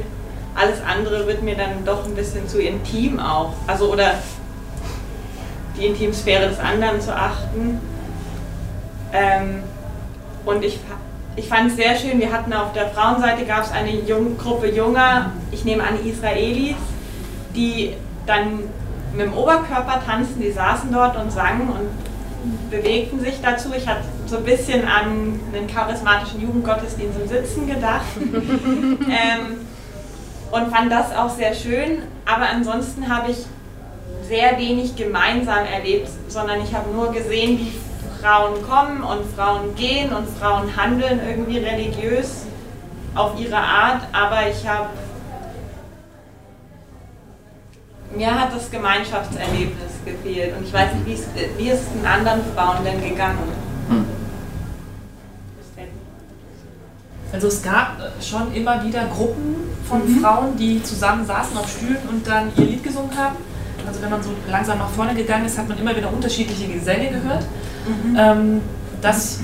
[0.56, 3.54] alles andere wird mir dann doch ein bisschen zu intim auch.
[3.68, 4.16] Also oder
[5.78, 7.80] die Intimsphäre des anderen zu achten.
[9.14, 9.64] Ähm,
[10.46, 10.80] und ich,
[11.36, 14.70] ich fand es sehr schön, wir hatten auf der Frauenseite gab es eine jung, Gruppe
[14.70, 16.76] junger, ich nehme an Israelis,
[17.56, 17.94] die
[18.26, 18.60] dann
[19.14, 23.70] mit dem Oberkörper tanzen, die saßen dort und sangen und bewegten sich dazu.
[23.76, 28.06] Ich hatte so ein bisschen an einen charismatischen Jugendgottesdienst im Sitzen gedacht.
[28.20, 29.66] ähm,
[30.52, 33.46] und fand das auch sehr schön, aber ansonsten habe ich
[34.28, 37.72] sehr wenig gemeinsam erlebt, sondern ich habe nur gesehen, wie
[38.22, 42.46] Frauen kommen und Frauen gehen und Frauen handeln irgendwie religiös
[43.14, 44.90] auf ihre Art, aber ich habe
[48.16, 52.06] mir hat das Gemeinschaftserlebnis gefehlt und ich weiß nicht, wie es, wie ist es den
[52.06, 53.66] anderen Frauen denn gegangen?
[57.36, 59.56] Also es gab äh, schon immer wieder Gruppen
[59.90, 63.36] von Frauen, die zusammen saßen auf Stühlen und dann ihr Lied gesungen haben.
[63.88, 67.10] Also wenn man so langsam nach vorne gegangen ist, hat man immer wieder unterschiedliche Gesänge
[67.10, 67.46] gehört.
[68.18, 68.62] Ähm,
[69.02, 69.40] das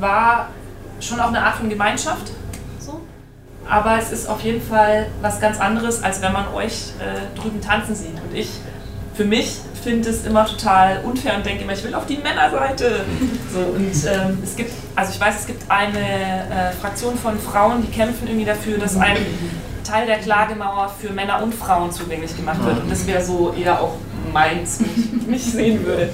[0.00, 0.48] war
[1.00, 2.32] schon auch eine Art von Gemeinschaft.
[2.78, 3.00] So.
[3.68, 7.60] Aber es ist auf jeden Fall was ganz anderes, als wenn man euch äh, drüben
[7.60, 8.14] tanzen sieht.
[8.28, 8.50] Und ich,
[9.14, 13.04] für mich, finde es immer total unfair und denke immer, ich will auf die Männerseite.
[13.52, 17.80] So, und ähm, es gibt, also ich weiß, es gibt eine äh, Fraktion von Frauen,
[17.80, 19.16] die kämpfen irgendwie dafür, dass ein
[19.86, 22.82] Teil der Klagemauer für Männer und Frauen zugänglich gemacht wird.
[22.82, 23.94] Und das wäre so eher auch
[24.32, 26.08] meins, wenn ich mich sehen würde.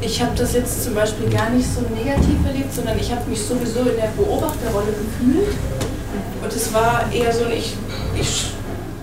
[0.00, 3.40] Ich habe das jetzt zum Beispiel gar nicht so negativ erlebt, sondern ich habe mich
[3.40, 5.54] sowieso in der Beobachterrolle gefühlt.
[6.42, 7.76] Und es war eher so, ein ich,
[8.18, 8.52] ich,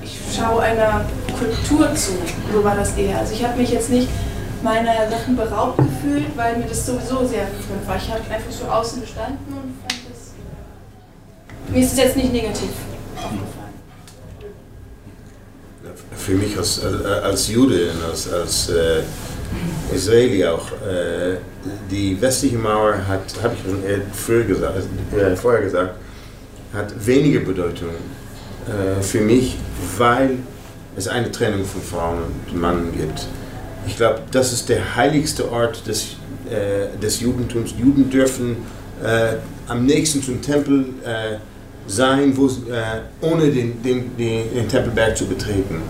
[0.01, 1.05] ich schaue einer
[1.37, 2.13] Kultur zu.
[2.51, 3.19] So war das eher.
[3.19, 4.09] Also ich habe mich jetzt nicht
[4.63, 7.97] meiner Sachen beraubt gefühlt, weil mir das sowieso sehr fremd war.
[7.97, 10.31] Ich habe einfach so außen gestanden und fand das.
[11.71, 12.69] Mir ist es jetzt nicht negativ
[16.15, 19.01] Für mich als, als, Jude als, als äh,
[19.93, 21.37] Israeli auch, äh,
[21.89, 24.77] die westliche Mauer hat, habe ich früher gesagt,
[25.15, 25.95] äh, vorher gesagt,
[26.73, 27.89] hat weniger Bedeutung
[28.67, 29.55] äh, für mich,
[29.97, 30.37] weil
[30.95, 33.27] es eine Trennung von Frauen und Mann gibt.
[33.85, 36.17] Ich glaube, das ist der heiligste Ort des,
[36.49, 37.73] äh, des Judentums.
[37.77, 38.57] Juden dürfen
[39.03, 39.35] äh,
[39.67, 41.37] am nächsten zum Tempel äh,
[41.87, 45.81] sein, wo, äh, ohne den, den, den, den Tempelberg zu betreten.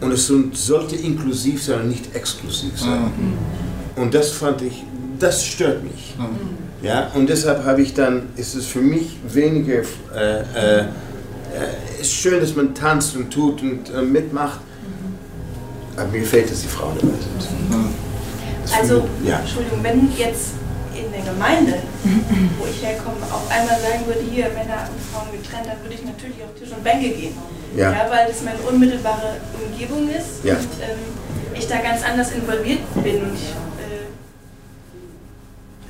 [0.00, 3.10] Und es so- sollte inklusiv sein und nicht exklusiv sein.
[3.96, 4.84] Und das fand ich,
[5.18, 6.14] das stört mich.
[6.82, 9.78] Ja, und deshalb habe ich dann, ist es für mich weniger,
[10.14, 10.84] äh, äh, äh,
[12.00, 14.60] ist schön, dass man tanzt und tut und äh, mitmacht,
[15.96, 18.68] aber mir fehlt, dass die Frauen dabei sind.
[18.68, 19.38] Für Also, mich- ja.
[19.38, 20.50] Entschuldigung, wenn jetzt
[21.14, 21.74] der Gemeinde,
[22.58, 26.04] wo ich herkomme, auf einmal sagen würde, hier Männer und Frauen getrennt, dann würde ich
[26.04, 27.34] natürlich auf Tisch und Bänke gehen.
[27.76, 27.90] Ja.
[28.08, 30.54] weil das meine unmittelbare Umgebung ist Ja.
[30.54, 30.98] und ähm,
[31.58, 33.16] ich da ganz anders involviert bin.
[33.22, 34.06] Und ich, äh,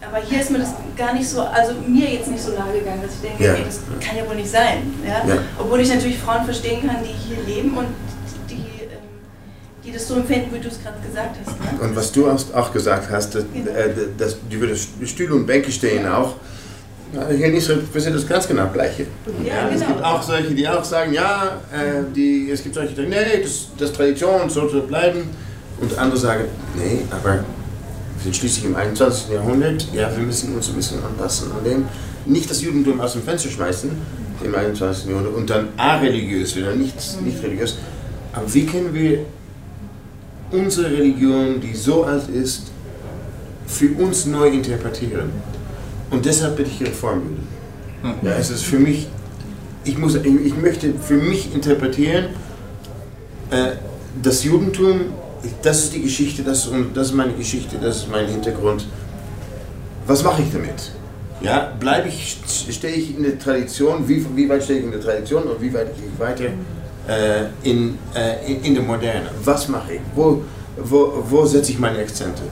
[0.07, 3.03] aber hier ist mir das gar nicht so, also mir jetzt nicht so nahe gegangen,
[3.03, 3.53] dass ich denke, Ja.
[3.55, 4.95] ey, das kann ja wohl nicht sein.
[5.07, 5.29] Ja?
[5.29, 5.41] Ja.
[5.59, 7.89] Obwohl ich natürlich Frauen verstehen kann, die hier leben und
[9.95, 11.59] das so empfinden, wie du es gerade gesagt hast.
[11.61, 11.81] Ne?
[11.81, 16.07] Und was du auch gesagt hast, dass, äh, dass die würde Stühle und Bänke stehen
[16.07, 16.35] auch.
[17.15, 19.07] Ja, Hier in Israel passiert das ganz genau Gleiche.
[19.45, 19.93] Ja, Es genau.
[19.93, 23.43] gibt auch solche, die auch sagen, ja, äh, die, es gibt solche, die sagen, nee,
[23.43, 25.31] das, das ist Tradition, sollte bleiben.
[25.81, 26.45] Und andere sagen,
[26.77, 27.43] nee, aber wir
[28.23, 29.31] sind schließlich im 21.
[29.31, 31.85] Jahrhundert, ja, wir müssen uns ein bisschen anpassen an dem.
[32.27, 33.91] Nicht das Judentum aus dem Fenster schmeißen,
[34.43, 35.07] im 21.
[35.07, 37.79] Jahrhundert und dann areligiös wieder, nicht, nicht religiös.
[38.33, 39.21] Aber wie können wir
[40.51, 42.71] unsere Religion, die so alt ist,
[43.67, 45.31] für uns neu interpretieren?
[46.11, 47.43] Und deshalb bin ich Reformjude.
[48.23, 49.09] Ja, es ist für mich,
[49.85, 52.27] ich, muss, ich, ich möchte für mich interpretieren,
[53.51, 53.73] äh,
[54.23, 55.01] das Judentum,
[55.63, 58.87] das ist die Geschichte, das, und das ist meine Geschichte, das ist mein Hintergrund.
[60.07, 60.93] Was mache ich damit?
[61.41, 62.39] Ja, bleibe ich,
[62.71, 65.73] stehe ich in der Tradition, wie, wie weit stehe ich in der Tradition und wie
[65.73, 66.51] weit gehe ich weiter
[67.09, 69.31] äh, in, äh, in, der Moderne?
[69.45, 70.01] Was mache ich?
[70.15, 70.43] Wo,
[70.77, 72.43] wo, wo setze ich meine Akzente?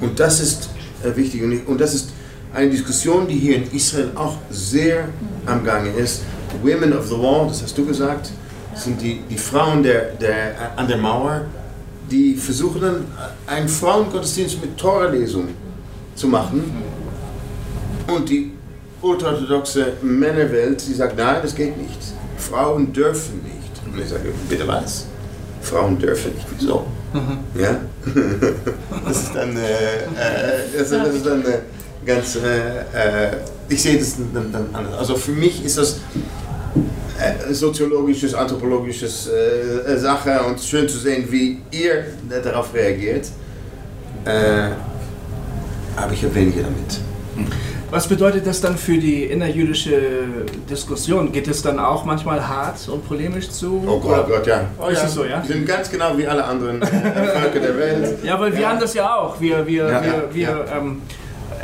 [0.00, 0.68] Und das ist
[1.04, 2.10] äh, wichtig und, das ist
[2.54, 5.08] eine Diskussion, die hier in Israel auch sehr
[5.46, 6.22] am Gange ist.
[6.62, 8.30] Women of the Wall, das hast du gesagt,
[8.74, 11.42] sind die, die Frauen der, der, äh, an der Mauer,
[12.10, 13.04] die versuchen dann
[13.46, 15.48] einen Frauengottesdienst mit Torah-Lesung
[16.14, 16.72] zu machen.
[18.06, 18.52] Und die
[19.02, 21.98] ultraorthodoxe Männerwelt, die sagt, nein, das geht nicht.
[22.38, 23.57] Frauen dürfen nicht.
[23.98, 25.06] Und ich sage, bitte was?
[25.60, 26.46] Frauen dürfen nicht.
[26.56, 26.86] Wieso?
[27.58, 27.80] Ja?
[29.04, 31.58] Das ist dann, äh, äh, das, das ist dann äh,
[32.04, 33.36] ganz, äh, äh,
[33.68, 34.98] ich sehe das dann, dann anders.
[34.98, 36.00] Also für mich ist das
[37.18, 42.04] äh, soziologisches, anthropologisches äh, Sache und schön zu sehen, wie ihr
[42.44, 43.28] darauf reagiert.
[44.24, 47.00] Aber ich habe weniger damit.
[47.90, 49.98] Was bedeutet das dann für die innerjüdische
[50.68, 51.32] Diskussion?
[51.32, 53.82] Geht es dann auch manchmal hart und polemisch zu?
[53.86, 54.60] Oh Gott, Oder- Gott, ja.
[54.78, 55.40] Oh, ist es so, ja?
[55.40, 58.18] Die sind ganz genau wie alle anderen äh, Völker der Welt.
[58.24, 58.68] Ja, weil wir Ja.
[58.70, 59.40] haben das ja auch.
[59.40, 60.76] Wir, wir, Ja, wir, ja, wir ja.
[60.78, 61.00] Ähm,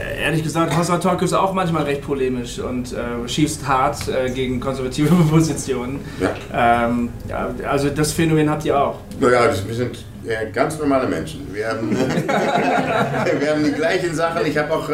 [0.00, 4.30] äh, ehrlich gesagt, Hossa Talk ist auch manchmal recht polemisch und äh, schießt hart äh,
[4.30, 6.00] gegen konservative Positionen.
[6.20, 6.86] Ja.
[6.86, 8.96] Ähm, ja, also das Phänomen habt ihr auch.
[9.20, 11.46] Naja, wir sind äh, ganz normale Menschen.
[11.52, 11.90] Wir haben,
[13.40, 14.46] wir haben die gleichen Sachen.
[14.46, 14.88] Ich habe auch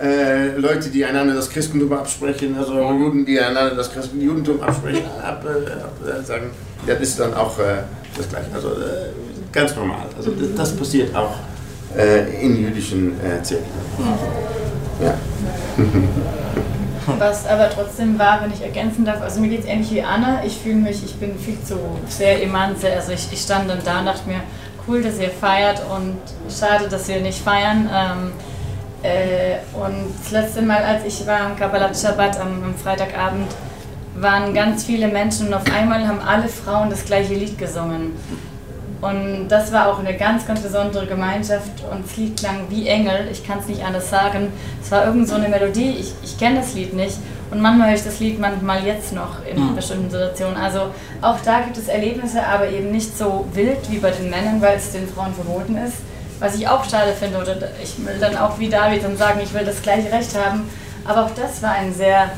[0.00, 5.04] äh, Leute, die einander das Christentum absprechen, also Juden, die einander das Christen Judentum absprechen,
[5.22, 6.50] ab, äh, ab, äh, sagen,
[6.86, 7.82] das ist dann auch äh,
[8.16, 8.46] das Gleiche.
[8.54, 9.10] Also äh,
[9.52, 10.06] ganz normal.
[10.16, 11.34] Also das, das passiert auch
[12.40, 13.66] in jüdischen Zirkeln.
[15.02, 15.18] Ja.
[17.18, 20.44] Was aber trotzdem war, wenn ich ergänzen darf, also mir geht es ähnlich wie Anna.
[20.44, 21.74] Ich fühle mich, ich bin viel zu
[22.08, 22.92] sehr emanze.
[22.92, 24.40] Also ich, ich stand dann da und dachte mir,
[24.86, 26.16] cool, dass ihr feiert und
[26.48, 27.90] schade, dass wir nicht feiern.
[27.92, 28.32] Ähm,
[29.02, 33.48] äh, und das letzte Mal, als ich war am Kabbalat Shabbat am, am Freitagabend,
[34.16, 38.12] waren ganz viele Menschen und auf einmal haben alle Frauen das gleiche Lied gesungen.
[39.00, 43.28] Und das war auch eine ganz, ganz besondere Gemeinschaft und das Lied klang wie Engel,
[43.32, 44.52] ich kann es nicht anders sagen.
[44.82, 47.16] Es war irgend so eine Melodie, ich, ich kenne das Lied nicht
[47.50, 49.74] und manchmal höre ich das Lied manchmal jetzt noch in Mhm.
[49.74, 50.56] bestimmten Situationen.
[50.58, 50.80] Also
[51.22, 54.76] auch da gibt es Erlebnisse, aber eben nicht so wild wie bei den Männern, weil
[54.76, 55.96] es den Frauen verboten ist.
[56.40, 59.52] Was ich auch schade finde, oder ich will dann auch wie David dann sagen, ich
[59.54, 60.68] will das gleiche Recht haben.
[61.04, 62.30] Aber auch das war ein sehr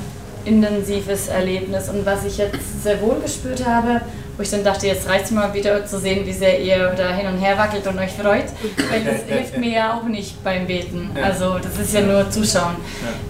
[0.45, 4.01] intensives Erlebnis und was ich jetzt sehr wohl gespürt habe,
[4.37, 7.11] wo ich dann dachte, jetzt reicht es mal wieder zu sehen, wie sehr ihr da
[7.15, 8.47] hin und her wackelt und euch freut,
[8.91, 11.11] weil das hilft mir ja auch nicht beim Beten.
[11.23, 12.77] Also das ist ja nur Zuschauen.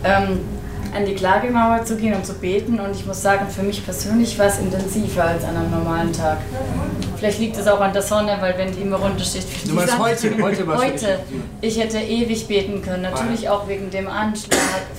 [0.04, 0.40] Ähm,
[0.94, 4.38] an die Klagemauer zu gehen und zu beten und ich muss sagen, für mich persönlich
[4.38, 6.38] war es intensiver als an einem normalen Tag.
[7.16, 9.98] Vielleicht liegt es auch an der Sonne, weil wenn die immer runtersteht, wie Du meinst
[9.98, 10.42] heute?
[10.42, 11.20] Heute Heute.
[11.60, 14.58] Ich hätte ewig beten können, natürlich auch wegen dem Anschlag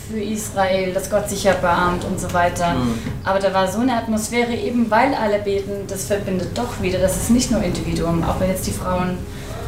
[0.10, 2.74] für Israel, dass Gott sich erbarmt und so weiter.
[2.74, 3.00] Mhm.
[3.24, 7.00] Aber da war so eine Atmosphäre, eben weil alle beten, das verbindet doch wieder.
[7.00, 9.18] Das ist nicht nur Individuum, auch wenn jetzt die Frauen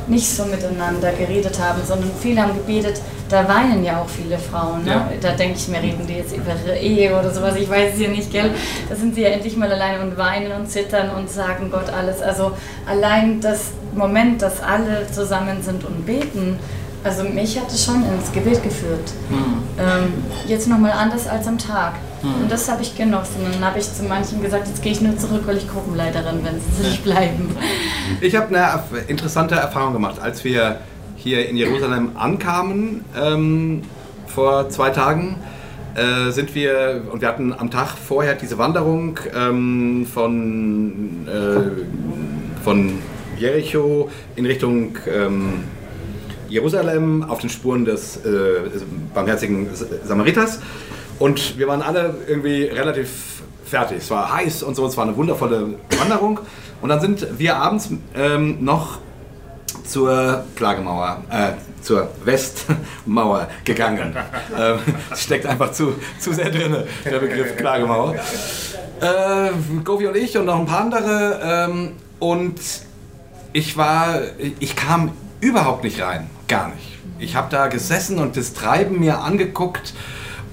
[0.08, 3.02] nicht so miteinander geredet haben, sondern viele haben gebetet.
[3.30, 4.84] Da weinen ja auch viele Frauen.
[4.84, 4.92] Ne?
[4.92, 5.10] Ja.
[5.20, 8.00] Da denke ich mir, reden die jetzt über ihre Ehe oder sowas, ich weiß es
[8.00, 8.52] ja nicht, gell?
[8.88, 12.22] Da sind sie ja endlich mal alleine und weinen und zittern und sagen Gott alles.
[12.22, 12.52] Also
[12.86, 16.60] allein das Moment, dass alle zusammen sind und beten,
[17.04, 19.14] also mich hat es schon ins Gebet geführt.
[19.80, 20.14] Ähm,
[20.48, 21.94] jetzt nochmal anders als am Tag.
[22.26, 22.44] Mhm.
[22.44, 23.46] Und das habe ich genossen.
[23.46, 26.42] Und dann habe ich zu manchen gesagt, jetzt gehe ich nur zurück, weil ich Gruppenleiterin
[26.42, 27.56] bin, sie nicht bleiben.
[28.22, 30.80] Ich habe eine interessante Erfahrung gemacht, als wir
[31.16, 33.82] hier in Jerusalem ankamen ähm,
[34.28, 35.38] vor zwei Tagen.
[35.96, 43.00] Äh, sind wir und wir hatten am Tag vorher diese Wanderung ähm, von, äh, von
[43.40, 45.64] Jericho in Richtung ähm,
[46.50, 48.72] Jerusalem auf den Spuren des äh,
[49.14, 49.68] barmherzigen
[50.04, 50.60] Samariters.
[51.20, 53.36] Und wir waren alle irgendwie relativ
[53.66, 53.98] fertig.
[54.00, 56.40] Es war heiß und so, es war eine wundervolle Wanderung.
[56.82, 59.00] Und dann sind wir abends ähm, noch
[59.86, 61.52] zur Klagemauer, äh,
[61.82, 64.16] zur Westmauer gegangen.
[64.60, 64.80] ähm,
[65.12, 68.16] es steckt einfach zu, zu sehr drin, der Begriff Klagemauer.
[69.00, 69.52] Äh,
[69.84, 71.40] Govi und ich und noch ein paar andere.
[71.44, 72.60] Ähm, und
[73.54, 74.20] ich war,
[74.60, 76.98] ich kam überhaupt nicht rein, gar nicht.
[77.20, 79.94] Ich habe da gesessen und das Treiben mir angeguckt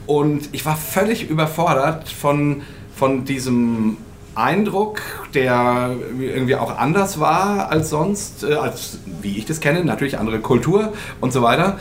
[0.06, 2.62] und ich war völlig überfordert von,
[2.94, 3.96] von diesem
[4.34, 5.02] Eindruck,
[5.34, 10.40] der irgendwie auch anders war als sonst, äh, als wie ich das kenne, natürlich andere
[10.40, 11.78] Kultur und so weiter.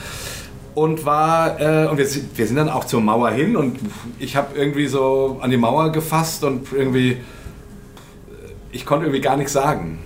[0.74, 3.80] Und war, äh, und wir, wir sind dann auch zur Mauer hin und
[4.19, 7.17] ich habe irgendwie so an die Mauer gefasst und irgendwie,
[8.72, 9.99] ich konnte irgendwie gar nichts sagen.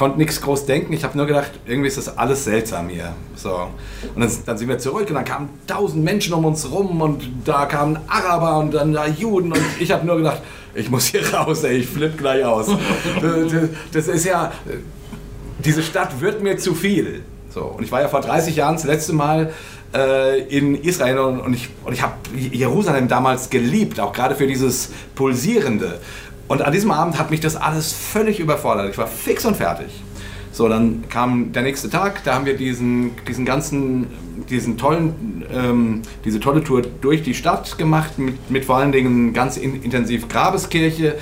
[0.00, 0.94] Konnte nichts groß denken.
[0.94, 3.12] Ich habe nur gedacht, irgendwie ist das alles seltsam hier.
[3.36, 3.68] So.
[4.14, 7.22] Und dann, dann sind wir zurück und dann kamen tausend Menschen um uns rum und
[7.44, 10.40] da kamen Araber und dann da Juden und ich habe nur gedacht,
[10.74, 12.68] ich muss hier raus, ey, ich flipp gleich aus.
[13.92, 14.52] Das, ist ja,
[15.58, 17.22] diese Stadt wird mir zu viel.
[17.50, 19.52] So, und ich war ja vor 30 Jahren das letzte Mal
[19.94, 24.92] äh, in Israel und ich, und ich habe Jerusalem damals geliebt, auch gerade für dieses
[25.14, 26.00] Pulsierende.
[26.50, 28.90] Und an diesem Abend hat mich das alles völlig überfordert.
[28.90, 29.86] Ich war fix und fertig.
[30.50, 34.08] So, dann kam der nächste Tag, da haben wir diesen, diesen ganzen,
[34.50, 39.32] diesen tollen, ähm, diese tolle Tour durch die Stadt gemacht, mit, mit vor allen Dingen
[39.32, 41.18] ganz in, intensiv Grabeskirche,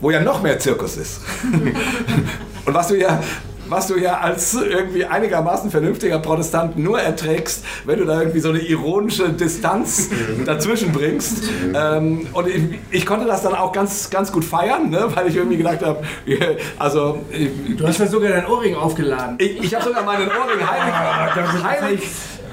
[0.00, 1.20] wo ja noch mehr Zirkus ist.
[2.64, 3.22] und was du ja,
[3.70, 8.50] was du ja als irgendwie einigermaßen vernünftiger Protestant nur erträgst, wenn du da irgendwie so
[8.50, 10.10] eine ironische Distanz
[10.44, 11.44] dazwischen bringst.
[11.74, 15.06] Ähm, und ich, ich konnte das dann auch ganz, ganz gut feiern, ne?
[15.14, 16.02] weil ich irgendwie gedacht habe,
[16.78, 19.36] also ich, Du hast ja sogar dein Ohrring aufgeladen.
[19.38, 22.10] ich, ich habe sogar meinen Ohrring heilig, heilig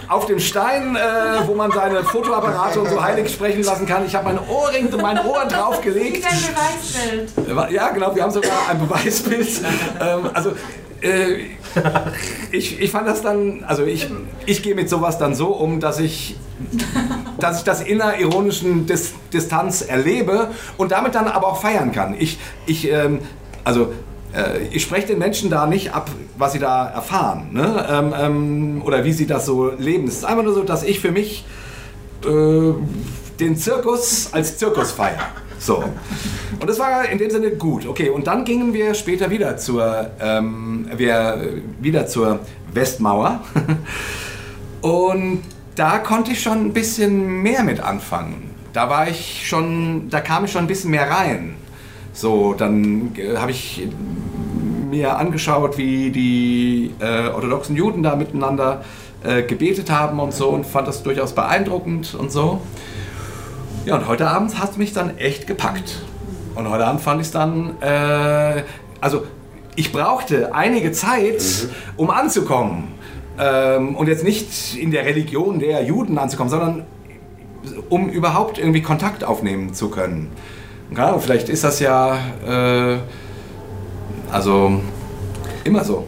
[0.07, 0.99] auf dem Stein, äh,
[1.45, 4.05] wo man seine Fotoapparate und so heilig sprechen lassen kann.
[4.05, 6.23] Ich habe meinen Ohrring, mein Ohr draufgelegt.
[6.23, 7.71] Beweisbild.
[7.71, 9.47] Ja, genau, wir haben sogar ein Beweisbild.
[9.99, 10.51] Ähm, also,
[11.01, 11.37] äh,
[12.51, 14.07] ich, ich fand das dann, also ich,
[14.45, 16.35] ich gehe mit sowas dann so um, dass ich,
[17.39, 22.15] dass ich das innerironischen Dis Distanz erlebe und damit dann aber auch feiern kann.
[22.17, 23.19] Ich, ich, ähm,
[23.63, 23.93] also,
[24.33, 27.85] äh, ich spreche den Menschen da nicht ab, was sie da erfahren ne?
[27.89, 30.07] ähm, ähm, oder wie sie das so leben.
[30.07, 31.45] Es ist einfach nur so, dass ich für mich
[32.25, 32.73] äh,
[33.39, 35.27] den Zirkus als Zirkus feiere.
[35.59, 35.83] So.
[36.59, 37.87] Und das war in dem Sinne gut.
[37.87, 42.39] Okay, und dann gingen wir später wieder zur, ähm, wir, wieder zur
[42.73, 43.41] Westmauer.
[44.81, 45.41] Und
[45.75, 48.51] da konnte ich schon ein bisschen mehr mit anfangen.
[48.73, 51.55] Da war ich schon, da kam ich schon ein bisschen mehr rein.
[52.13, 53.87] So, dann äh, habe ich
[54.89, 58.83] mir angeschaut, wie die äh, orthodoxen Juden da miteinander
[59.23, 62.61] äh, gebetet haben und so und fand das durchaus beeindruckend und so.
[63.87, 66.01] Ja, und heute Abend hat es mich dann echt gepackt.
[66.55, 68.63] Und heute Abend fand ich es dann, äh,
[68.99, 69.23] also
[69.77, 71.41] ich brauchte einige Zeit,
[71.95, 72.89] um anzukommen.
[73.39, 76.85] Ähm, und jetzt nicht in der Religion der Juden anzukommen, sondern
[77.87, 80.33] um überhaupt irgendwie Kontakt aufnehmen zu können.
[80.93, 82.97] Ahnung, vielleicht ist das ja, äh,
[84.29, 84.81] also
[85.63, 86.05] immer so.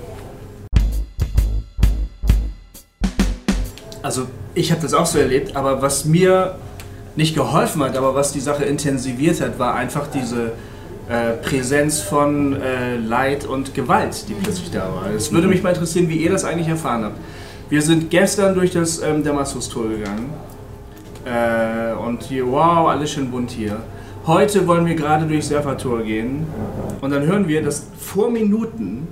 [4.04, 6.58] Also ich habe das auch so erlebt, aber was mir
[7.20, 10.53] nicht geholfen hat, aber was die Sache intensiviert hat, war einfach diese
[11.09, 15.11] äh, Präsenz von äh, Leid und Gewalt, die plötzlich da war.
[15.15, 17.17] Es würde mich mal interessieren, wie ihr das eigentlich erfahren habt.
[17.70, 20.30] Wir sind gestern durch das ähm, Damaskus-Tor gegangen
[21.26, 23.78] äh, und hier, wow, alles schön bunt hier.
[24.26, 26.47] Heute wollen wir gerade durchs Serfa-Tor gehen
[27.01, 29.07] und dann hören wir, dass vor Minuten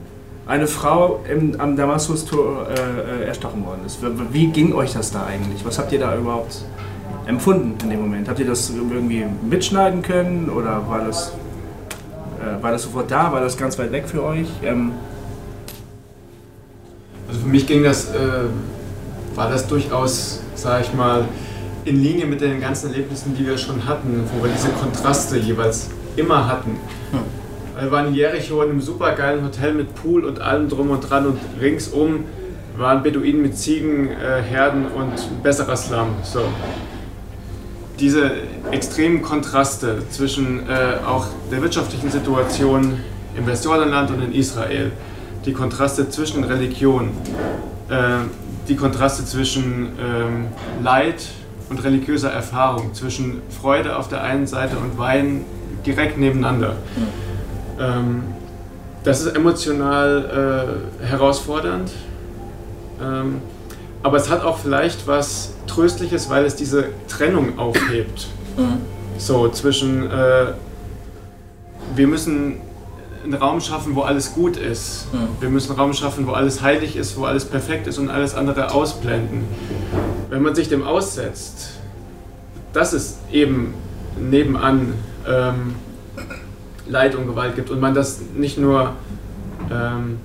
[0.46, 4.00] eine Frau im, am Damaskus-Tor äh, äh, erstochen worden ist.
[4.32, 5.66] Wie ging euch das da eigentlich?
[5.66, 6.64] Was habt ihr da überhaupt
[7.28, 8.28] empfunden in dem Moment?
[8.28, 11.34] Habt ihr das irgendwie mitschneiden können oder war das,
[12.42, 13.32] äh, war das sofort da?
[13.32, 14.48] War das ganz weit weg für euch?
[14.64, 14.94] Ähm,
[17.28, 18.46] Also für mich ging das, äh,
[19.36, 21.26] war das durchaus, sage ich mal,
[21.84, 25.90] in Linie mit den ganzen Erlebnissen, die wir schon hatten, wo wir diese Kontraste jeweils
[26.16, 26.78] immer hatten.
[27.80, 31.28] Wir waren in Jericho in einem supergeilen Hotel mit Pool und allem drum und dran
[31.28, 32.24] und ringsum
[32.78, 36.10] waren Beduinen mit Ziegenherden äh, und besserer Slum.
[36.24, 36.42] So.
[38.00, 38.32] Diese
[38.72, 43.00] extremen Kontraste zwischen äh, auch der wirtschaftlichen Situation
[43.36, 44.92] im Westjordanland und in Israel,
[45.46, 47.12] die Kontraste zwischen Religionen,
[47.90, 48.26] äh,
[48.68, 50.48] die Kontraste zwischen ähm,
[50.84, 51.26] Leid
[51.70, 55.46] und religiöser Erfahrung, zwischen Freude auf der einen Seite und Wein
[55.86, 56.76] direkt nebeneinander.
[57.80, 58.24] Ähm,
[59.04, 61.92] das ist emotional äh, herausfordernd,
[63.02, 63.42] ähm,
[64.08, 68.28] aber es hat auch vielleicht was Tröstliches, weil es diese Trennung aufhebt.
[69.18, 70.54] So zwischen, äh,
[71.94, 72.56] wir müssen
[73.26, 75.08] einen Raum schaffen, wo alles gut ist.
[75.42, 78.34] Wir müssen einen Raum schaffen, wo alles heilig ist, wo alles perfekt ist und alles
[78.34, 79.44] andere ausblenden.
[80.30, 81.72] Wenn man sich dem aussetzt,
[82.72, 83.74] dass es eben
[84.18, 84.94] nebenan
[85.28, 85.76] ähm,
[86.88, 88.94] Leid und Gewalt gibt und man das nicht nur
[89.70, 90.20] ähm,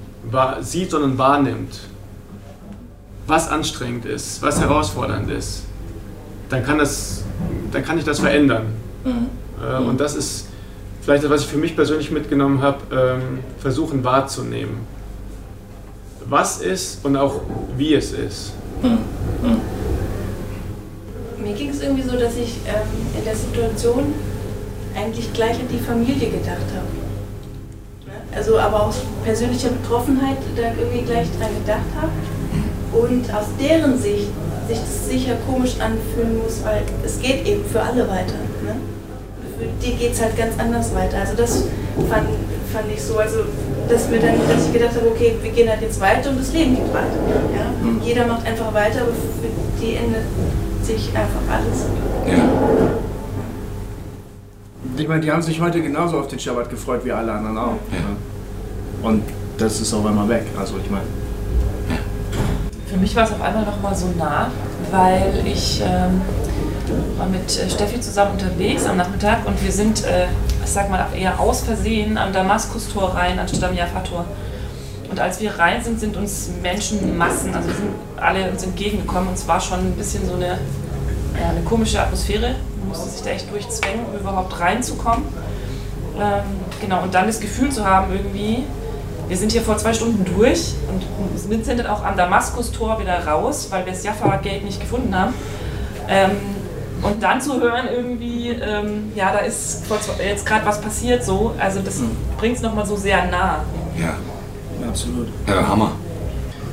[0.60, 1.80] sieht, sondern wahrnimmt,
[3.32, 5.62] was anstrengend ist, was herausfordernd ist,
[6.50, 7.24] dann kann, das,
[7.72, 8.66] dann kann ich das verändern.
[9.06, 10.48] Äh, und das ist
[11.00, 14.80] vielleicht, was ich für mich persönlich mitgenommen habe, ähm, versuchen wahrzunehmen.
[16.28, 17.40] Was ist und auch
[17.78, 18.52] wie es ist.
[21.42, 24.12] Mir ging es irgendwie so, dass ich ähm, in der Situation
[24.94, 26.90] eigentlich gleich an die Familie gedacht habe.
[28.06, 28.12] Ne?
[28.36, 32.12] Also aber aus persönlicher Betroffenheit da irgendwie gleich dran gedacht habe.
[32.92, 34.28] Und aus deren Sicht
[34.68, 38.38] sich das sicher komisch anfühlen muss, weil es geht eben für alle weiter.
[38.62, 38.76] Ne?
[39.58, 41.18] Für die geht es halt ganz anders weiter.
[41.18, 41.64] Also das
[42.08, 42.28] fand,
[42.72, 43.40] fand ich so, also
[43.88, 46.52] dass, wir dann, dass ich gedacht habe, okay, wir gehen halt jetzt weiter und das
[46.52, 47.18] Leben geht weiter.
[47.54, 47.72] Ja?
[48.02, 50.22] Jeder macht einfach weiter, aber für die endet
[50.82, 51.86] sich einfach alles.
[54.96, 57.72] Ich meine, die haben sich heute genauso auf den Schabbat gefreut wie alle anderen auch.
[57.90, 58.16] ne?
[59.02, 59.22] Und
[59.58, 60.44] das ist auf einmal weg.
[60.58, 61.06] Also ich meine.
[62.92, 64.50] Für mich war es auf einmal nochmal so nah,
[64.90, 66.20] weil ich ähm,
[67.16, 70.26] war mit äh, Steffi zusammen unterwegs am Nachmittag und wir sind, äh,
[70.62, 74.26] ich sag mal, eher aus Versehen am Damaskustor rein, anstatt am Jaffa-Tor.
[75.10, 79.48] Und als wir rein sind, sind uns Menschenmassen, also sind alle uns entgegengekommen und es
[79.48, 80.58] war schon ein bisschen so eine,
[81.40, 82.56] ja, eine komische Atmosphäre.
[82.78, 85.24] Man musste sich da echt durchzwängen, um überhaupt reinzukommen.
[86.20, 86.42] Ähm,
[86.78, 88.64] genau, und dann das Gefühl zu haben, irgendwie,
[89.28, 93.68] wir sind hier vor zwei Stunden durch und sind dann auch am Damaskustor wieder raus,
[93.70, 95.34] weil wir das Jaffa-Gate nicht gefunden haben.
[96.08, 96.30] Ähm,
[97.02, 99.84] und dann zu hören irgendwie, ähm, ja, da ist
[100.24, 102.00] jetzt gerade was passiert so, also das
[102.38, 103.64] bringt es nochmal so sehr nah.
[103.98, 104.14] Ja,
[104.88, 105.28] Absolut.
[105.48, 105.92] ja Hammer.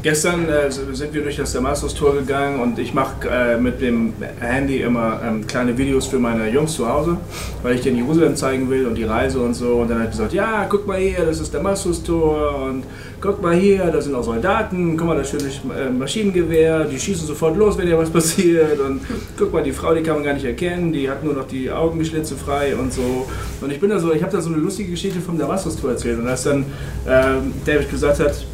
[0.01, 4.77] Gestern äh, sind wir durch das Damaskus-Tor gegangen und ich mache äh, mit dem Handy
[4.77, 7.17] immer ähm, kleine Videos für meine Jungs zu Hause,
[7.63, 9.73] weil ich denen Jerusalem zeigen will und die Reise und so.
[9.73, 12.85] Und dann hat er gesagt, ja, guck mal hier, das ist Damaskus-Tor und
[13.19, 17.27] guck mal hier, da sind auch Soldaten, guck mal, das schöne äh, Maschinengewehr, die schießen
[17.27, 18.79] sofort los, wenn hier was passiert.
[18.79, 19.01] Und
[19.37, 21.69] guck mal, die Frau, die kann man gar nicht erkennen, die hat nur noch die
[21.69, 23.27] Augengeschlitze frei und so.
[23.59, 26.19] Und ich bin da so, ich habe da so eine lustige Geschichte vom Damaskus-Tor erzählt.
[26.19, 26.65] Und als dann
[27.05, 28.45] ähm, David gesagt hat,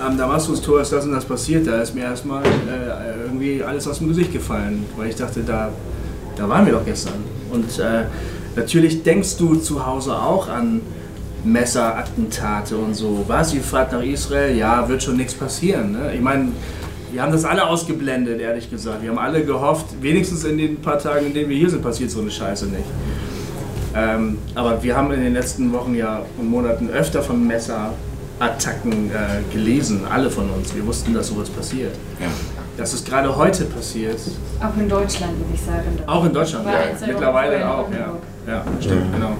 [0.00, 3.98] am Damaskus-Tor ist das und das passiert, da ist mir erstmal äh, irgendwie alles aus
[3.98, 5.70] dem Gesicht gefallen, weil ich dachte, da,
[6.36, 7.14] da waren wir doch gestern.
[7.52, 8.04] Und äh,
[8.56, 10.80] natürlich denkst du zu Hause auch an
[11.44, 13.24] Messerattentate und so.
[13.26, 14.56] Was, ihr fahrt nach Israel?
[14.56, 15.92] Ja, wird schon nichts passieren.
[15.92, 16.14] Ne?
[16.14, 16.48] Ich meine,
[17.12, 19.02] wir haben das alle ausgeblendet, ehrlich gesagt.
[19.02, 22.10] Wir haben alle gehofft, wenigstens in den paar Tagen, in denen wir hier sind, passiert
[22.10, 22.84] so eine Scheiße nicht.
[23.94, 27.44] Ähm, aber wir haben in den letzten Wochen ja und Monaten öfter von
[28.40, 30.74] Messerattacken äh, gelesen, alle von uns.
[30.74, 31.94] Wir wussten, dass sowas passiert.
[32.18, 32.26] Ja.
[32.76, 34.18] Dass es gerade heute passiert,
[34.58, 35.98] Auch in Deutschland, würde ich sagen.
[36.06, 38.14] auch in Deutschland, ja, Woche mittlerweile auch, ja.
[38.46, 39.32] Ja, stimmt, genau.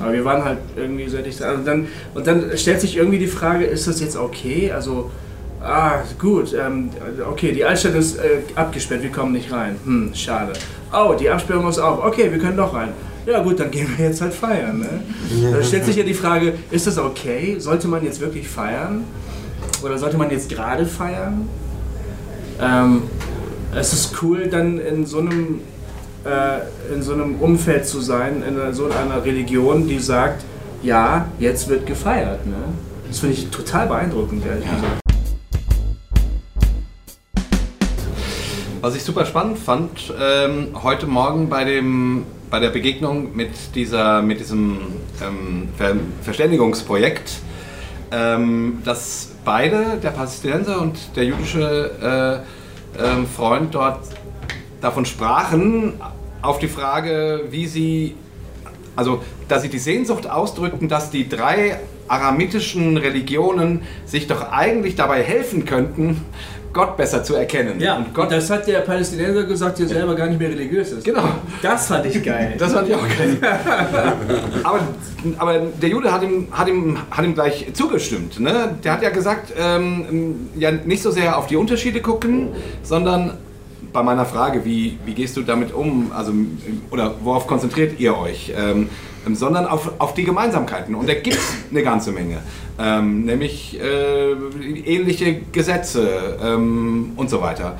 [0.00, 3.26] Aber wir waren halt irgendwie seit ich also dann und dann stellt sich irgendwie die
[3.26, 4.70] Frage, ist das jetzt okay?
[4.70, 5.10] Also
[5.60, 6.90] ah gut, ähm,
[7.28, 9.76] okay, die Altstadt ist äh, abgesperrt, wir kommen nicht rein.
[9.84, 10.52] Hm, schade.
[10.92, 12.04] Oh, die Absperrung ist auf.
[12.04, 12.90] Okay, wir können doch rein.
[13.28, 14.78] Ja gut, dann gehen wir jetzt halt feiern.
[14.78, 15.02] Ne?
[15.52, 17.56] Dann stellt sich ja die Frage, ist das okay?
[17.58, 19.04] Sollte man jetzt wirklich feiern?
[19.82, 21.46] Oder sollte man jetzt gerade feiern?
[22.58, 23.02] Ähm,
[23.76, 25.60] es ist cool, dann in so einem
[26.24, 30.42] äh, in so einem Umfeld zu sein, in so einer Religion, die sagt,
[30.82, 32.46] ja, jetzt wird gefeiert.
[32.46, 32.56] Ne?
[33.08, 35.00] Das finde ich total beeindruckend, ehrlich gesagt.
[38.80, 44.22] Was ich super spannend fand, ähm, heute Morgen bei, dem, bei der Begegnung mit, dieser,
[44.22, 44.78] mit diesem
[45.22, 47.32] ähm, Ver Verständigungsprojekt,
[48.10, 52.44] ähm, dass beide, der Palästinenser und der jüdische
[52.96, 54.00] äh, ähm, Freund dort
[54.80, 55.94] davon sprachen,
[56.40, 58.14] auf die Frage, wie sie,
[58.96, 65.22] also dass sie die Sehnsucht ausdrückten, dass die drei aramitischen Religionen sich doch eigentlich dabei
[65.22, 66.24] helfen könnten,
[66.72, 67.80] Gott besser zu erkennen.
[67.80, 71.04] Ja, und Gott das hat der Palästinenser gesagt, der selber gar nicht mehr religiös ist.
[71.04, 71.28] Genau.
[71.62, 72.54] Das fand ich geil.
[72.58, 73.38] Das fand ich auch geil.
[74.62, 74.80] aber,
[75.38, 78.38] aber der Jude hat ihm, hat ihm, hat ihm gleich zugestimmt.
[78.40, 78.76] Ne?
[78.84, 82.50] Der hat ja gesagt, ähm, ja nicht so sehr auf die Unterschiede gucken,
[82.82, 83.38] sondern
[83.92, 86.32] bei meiner Frage, wie, wie gehst du damit um, also,
[86.90, 88.88] oder worauf konzentriert ihr euch, ähm,
[89.32, 90.94] sondern auf, auf die Gemeinsamkeiten.
[90.94, 92.38] Und da gibt es eine ganze Menge.
[92.78, 97.78] Ähm, nämlich äh, ähnliche Gesetze ähm, und so weiter.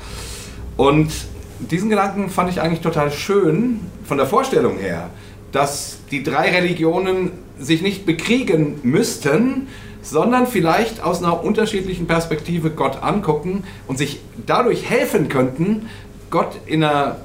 [0.77, 1.11] Und
[1.59, 5.09] diesen Gedanken fand ich eigentlich total schön von der Vorstellung her,
[5.51, 9.67] dass die drei Religionen sich nicht bekriegen müssten,
[10.01, 15.89] sondern vielleicht aus einer unterschiedlichen Perspektive Gott angucken und sich dadurch helfen könnten,
[16.29, 17.17] Gott in einer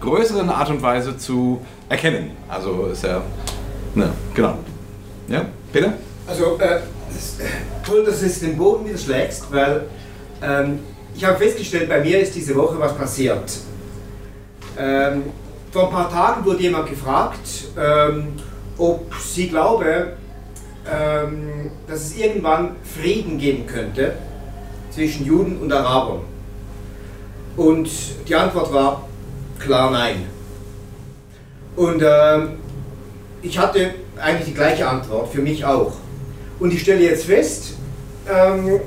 [0.00, 2.30] größeren Art und Weise zu erkennen.
[2.48, 3.22] Also ist ja,
[3.94, 4.58] ne, genau.
[5.28, 5.94] Ja, Peter?
[6.26, 6.80] Also, äh, äh,
[7.86, 9.86] toll, dass du es den Boden wieder schlägst, weil
[10.42, 10.80] ähm,
[11.14, 13.58] ich habe festgestellt, bei mir ist diese Woche was passiert.
[14.76, 15.24] Ähm,
[15.70, 18.34] vor ein paar Tagen wurde jemand gefragt, ähm,
[18.78, 20.16] ob sie glaube,
[20.92, 24.14] ähm, dass es irgendwann Frieden geben könnte
[24.90, 26.20] zwischen Juden und Arabern.
[27.56, 27.88] Und
[28.28, 29.08] die Antwort war
[29.58, 30.26] klar nein.
[31.76, 32.58] Und ähm,
[33.44, 35.92] ich hatte eigentlich die gleiche Antwort, für mich auch.
[36.58, 37.74] Und ich stelle jetzt fest,
[38.28, 38.80] ähm,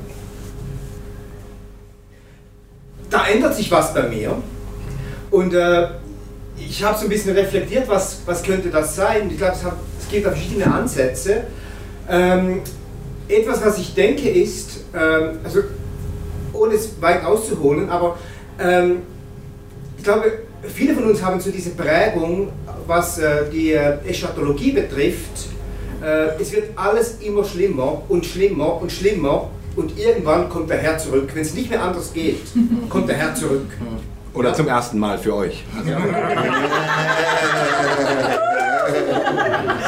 [3.09, 4.35] da ändert sich was bei mir.
[5.29, 5.87] Und äh,
[6.57, 9.29] ich habe so ein bisschen reflektiert, was, was könnte das sein.
[9.29, 9.61] Ich glaube, es,
[10.03, 11.43] es gibt da verschiedene Ansätze.
[12.09, 12.61] Ähm,
[13.27, 15.59] etwas, was ich denke, ist, ähm, also
[16.53, 18.17] ohne es weit auszuholen, aber
[18.59, 19.03] ähm,
[19.97, 20.31] ich glaube,
[20.63, 22.49] viele von uns haben so diese Prägung,
[22.85, 25.49] was äh, die äh, Eschatologie betrifft.
[26.01, 30.97] Äh, es wird alles immer schlimmer und schlimmer und schlimmer und irgendwann kommt der Herr
[30.97, 31.29] zurück.
[31.33, 32.41] Wenn es nicht mehr anders geht,
[32.89, 33.67] kommt der Herr zurück.
[34.33, 35.63] Oder zum ersten Mal für euch.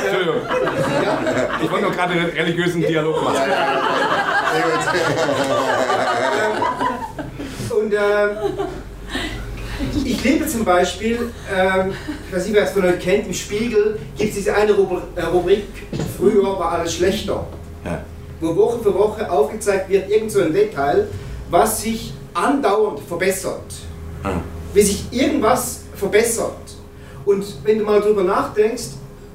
[0.06, 0.42] Entschuldigung.
[1.62, 3.38] Ich wollte nur gerade einen religiösen Dialog machen.
[7.70, 7.98] Und äh,
[10.04, 11.94] ich lebe zum Beispiel, ähm,
[12.28, 15.22] ich weiß nicht, wer es von euch kennt, im Spiegel gibt es diese eine äh,
[15.24, 15.66] Rubrik,
[16.18, 17.46] früher war alles schlechter.
[17.86, 18.04] Ja.
[18.40, 21.08] Wo Woche für Woche aufgezeigt wird, irgend so ein Detail,
[21.50, 23.74] was sich andauernd verbessert.
[24.24, 24.40] Ah.
[24.74, 26.54] Wie sich irgendwas verbessert.
[27.26, 28.92] Und wenn du mal drüber nachdenkst,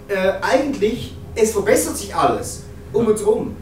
[0.09, 3.57] äh, eigentlich, es verbessert sich alles um uns herum.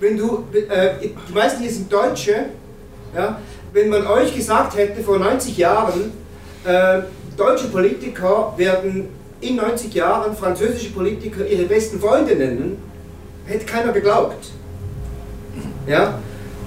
[0.00, 2.46] Wenn du, äh, die meisten hier sind Deutsche,
[3.14, 3.40] ja,
[3.76, 6.10] wenn man euch gesagt hätte vor 90 Jahren,
[6.64, 7.02] äh,
[7.36, 9.10] deutsche Politiker werden
[9.42, 12.78] in 90 Jahren französische Politiker ihre besten Freunde nennen,
[13.44, 14.50] hätte keiner geglaubt.
[15.86, 16.18] Ja?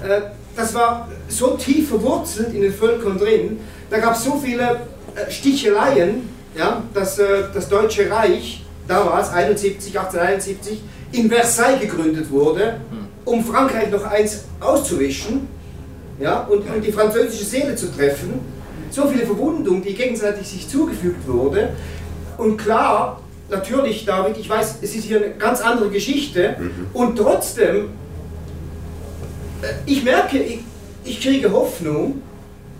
[0.06, 0.20] Äh,
[0.54, 3.58] das war so tief verwurzelt in den Völkern drin,
[3.90, 4.78] da gab es so viele
[5.16, 10.80] äh, Sticheleien, ja, dass äh, das Deutsche Reich damals, 71, 1871,
[11.10, 12.76] in Versailles gegründet wurde,
[13.24, 15.48] um Frankreich noch eins auszuwischen
[16.20, 18.40] ja, und, und die französische Seele zu treffen.
[18.90, 21.70] So viele Verwundungen, die gegenseitig sich zugefügt wurde.
[22.36, 26.56] Und klar, natürlich, David, ich weiß, es ist hier eine ganz andere Geschichte.
[26.92, 27.90] Und trotzdem,
[29.62, 30.60] äh, ich merke, ich,
[31.04, 32.22] ich kriege Hoffnung.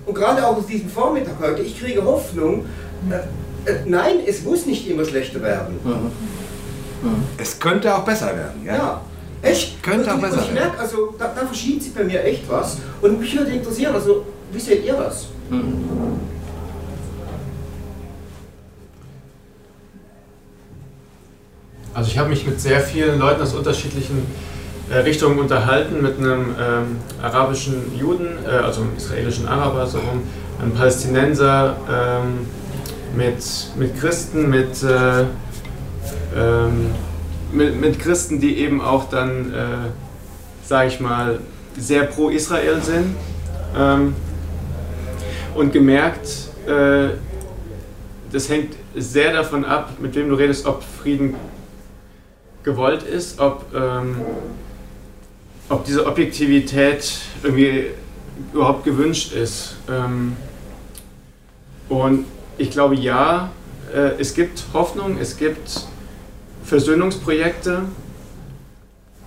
[0.06, 2.66] Und gerade auch aus diesem Vormittag heute, ich kriege Hoffnung.
[3.10, 5.78] Äh, äh, nein, es muss nicht immer schlechter werden.
[7.38, 8.64] Es könnte auch besser werden.
[8.64, 8.74] Ja?
[8.74, 9.00] Ja,
[9.42, 9.82] echt?
[9.82, 12.78] Könnte auch besser ich merke, also da, da verschiebt sich bei mir echt was.
[13.00, 15.28] Und mich würde interessieren, also wie seht ihr das?
[21.92, 24.26] Also ich habe mich mit sehr vielen Leuten aus unterschiedlichen
[24.90, 30.22] äh, Richtungen unterhalten, mit einem ähm, arabischen Juden, äh, also einem israelischen Araber, so rum,
[30.60, 32.46] einem Palästinenser, ähm,
[33.16, 33.44] mit,
[33.76, 35.22] mit Christen, mit, äh,
[36.36, 36.94] ähm,
[37.52, 41.40] mit, mit Christen, die eben auch dann, äh, sage ich mal,
[41.76, 43.16] sehr pro Israel sind.
[43.76, 44.14] Ähm,
[45.54, 46.28] und gemerkt,
[46.66, 47.10] äh,
[48.32, 51.34] das hängt sehr davon ab, mit wem du redest, ob Frieden
[52.62, 54.16] gewollt ist, ob, ähm,
[55.68, 57.86] ob diese Objektivität irgendwie
[58.52, 59.76] überhaupt gewünscht ist.
[59.88, 60.36] Ähm,
[61.88, 62.26] und
[62.58, 63.50] ich glaube, ja,
[63.92, 65.86] äh, es gibt Hoffnung, es gibt
[66.70, 67.82] Versöhnungsprojekte,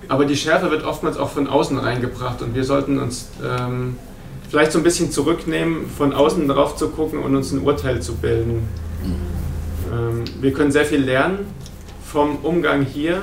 [0.07, 3.97] aber die Schärfe wird oftmals auch von außen reingebracht und wir sollten uns ähm,
[4.49, 8.15] vielleicht so ein bisschen zurücknehmen, von außen drauf zu gucken und uns ein Urteil zu
[8.15, 8.65] bilden.
[9.91, 11.39] Ähm, wir können sehr viel lernen
[12.05, 13.21] vom Umgang hier,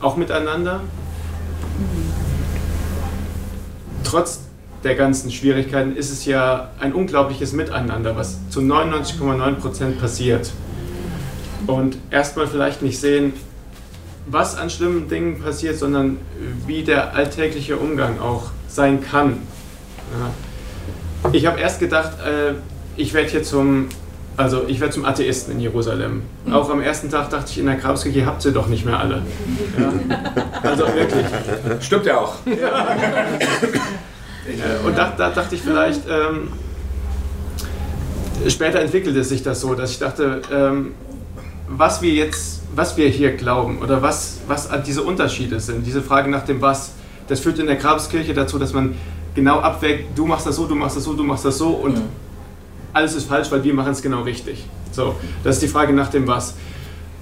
[0.00, 0.80] auch miteinander.
[4.02, 4.40] Trotz
[4.82, 10.50] der ganzen Schwierigkeiten ist es ja ein unglaubliches Miteinander, was zu 99,9% passiert.
[11.66, 13.32] Und erstmal vielleicht nicht sehen,
[14.26, 16.18] was an schlimmen Dingen passiert, sondern
[16.66, 19.38] wie der alltägliche Umgang auch sein kann.
[20.12, 21.30] Ja.
[21.32, 22.54] Ich habe erst gedacht, äh,
[22.96, 23.88] ich werde hier zum,
[24.36, 26.22] also ich werde zum Atheisten in Jerusalem.
[26.50, 28.98] Auch am ersten Tag dachte ich in der Grabskirche, ihr habt sie doch nicht mehr
[28.98, 29.22] alle.
[29.78, 29.92] Ja.
[30.62, 31.26] Also wirklich.
[31.80, 32.34] Stimmt ja auch.
[32.46, 32.56] Äh,
[34.86, 36.48] Und da, da dachte ich vielleicht, ähm,
[38.48, 40.94] später entwickelte sich das so, dass ich dachte, ähm,
[41.68, 46.30] was wir jetzt, was wir hier glauben oder was, was diese Unterschiede sind, diese Frage
[46.30, 46.92] nach dem Was,
[47.28, 48.94] das führt in der Grabeskirche dazu, dass man
[49.34, 52.00] genau abwägt, du machst das so, du machst das so, du machst das so und
[52.92, 54.64] alles ist falsch, weil wir machen es genau richtig.
[54.92, 56.54] So, das ist die Frage nach dem Was.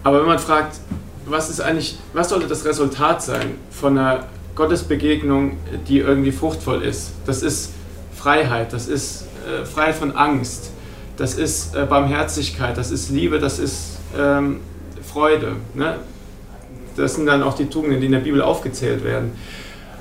[0.04, 0.78] Aber wenn man fragt,
[1.26, 4.24] was ist eigentlich, was sollte das Resultat sein von einer
[4.54, 5.56] Gottesbegegnung,
[5.88, 7.12] die irgendwie fruchtvoll ist?
[7.26, 7.72] Das ist
[8.14, 10.70] Freiheit, das ist äh, Freiheit von Angst,
[11.16, 14.60] das ist äh, Barmherzigkeit, das ist Liebe, das ist ähm,
[15.02, 15.56] Freude.
[15.74, 15.96] Ne?
[16.96, 19.32] das sind dann auch die Tugenden, die in der Bibel aufgezählt werden.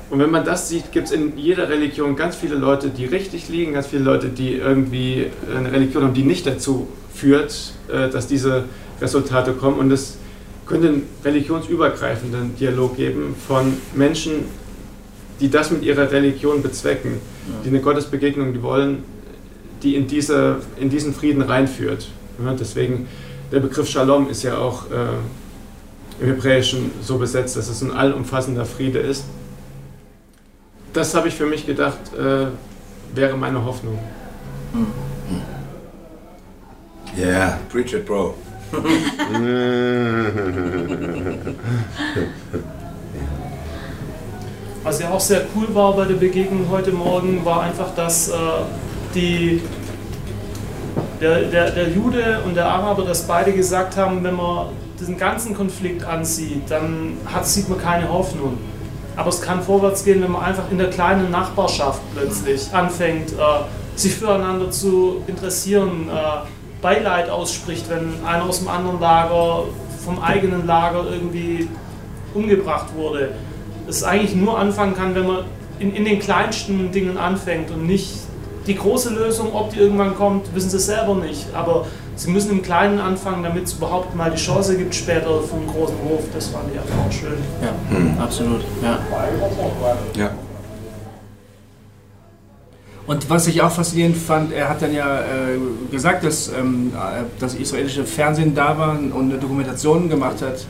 [0.09, 3.49] Und wenn man das sieht, gibt es in jeder Religion ganz viele Leute, die richtig
[3.49, 8.27] liegen, ganz viele Leute, die irgendwie eine Religion haben, die nicht dazu führt, äh, dass
[8.27, 8.65] diese
[9.01, 9.79] Resultate kommen.
[9.79, 10.17] Und es
[10.67, 14.45] könnte einen religionsübergreifenden Dialog geben von Menschen,
[15.39, 17.13] die das mit ihrer Religion bezwecken,
[17.65, 19.03] die eine Gottesbegegnung, die wollen,
[19.81, 22.07] die in, diese, in diesen Frieden reinführt.
[22.43, 23.07] Ja, deswegen,
[23.53, 28.65] der Begriff Shalom ist ja auch äh, im Hebräischen so besetzt, dass es ein allumfassender
[28.65, 29.25] Friede ist.
[30.91, 32.47] Das habe ich für mich gedacht, äh,
[33.15, 33.99] wäre meine Hoffnung.
[37.15, 38.33] Yeah, preach it, bro.
[44.83, 48.33] Was ja auch sehr cool war bei der Begegnung heute Morgen, war einfach, dass äh,
[49.13, 49.61] die,
[51.23, 54.67] der, der, der Jude und der Araber, dass beide gesagt haben, wenn man
[54.99, 58.57] diesen ganzen Konflikt ansieht, dann hat, sieht man keine Hoffnung.
[59.15, 63.35] Aber es kann vorwärts gehen, wenn man einfach in der kleinen Nachbarschaft plötzlich anfängt, äh,
[63.95, 69.63] sich füreinander zu interessieren, äh, Beileid ausspricht, wenn einer aus dem anderen Lager
[70.03, 71.69] vom eigenen Lager irgendwie
[72.33, 73.31] umgebracht wurde.
[73.87, 75.45] Das eigentlich nur anfangen kann, wenn man
[75.79, 78.17] in, in den kleinsten Dingen anfängt und nicht
[78.67, 81.47] die große Lösung, ob die irgendwann kommt, wissen sie selber nicht.
[81.53, 81.85] Aber
[82.15, 85.97] sie müssen im Kleinen anfangen, damit es überhaupt mal die Chance gibt, später vom großen
[86.07, 86.23] Hof.
[86.33, 87.37] Das fand ich einfach auch schön.
[87.61, 88.61] Ja, absolut.
[88.81, 88.99] Ja.
[90.15, 90.31] Ja.
[93.05, 95.57] Und was ich auch faszinierend fand, er hat dann ja äh,
[95.91, 100.65] gesagt, dass ähm, äh, das israelische Fernsehen da war und eine Dokumentation gemacht hat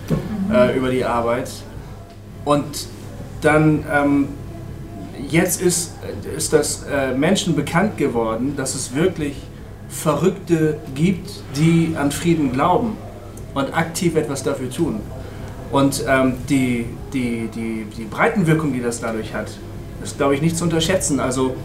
[0.52, 1.52] äh, über die Arbeit.
[2.44, 2.88] Und
[3.42, 4.28] dann ähm,
[5.30, 5.94] jetzt ist,
[6.36, 9.36] ist das äh, Menschen bekannt geworden, dass es wirklich
[9.90, 12.98] Verrückte gibt, die an Frieden glauben
[13.54, 15.00] und aktiv etwas dafür tun.
[15.72, 19.48] Und ähm, die, die, die, die Breitenwirkung, die das dadurch hat,
[20.04, 21.20] ist, glaube ich, nicht zu unterschätzen.
[21.20, 21.56] Also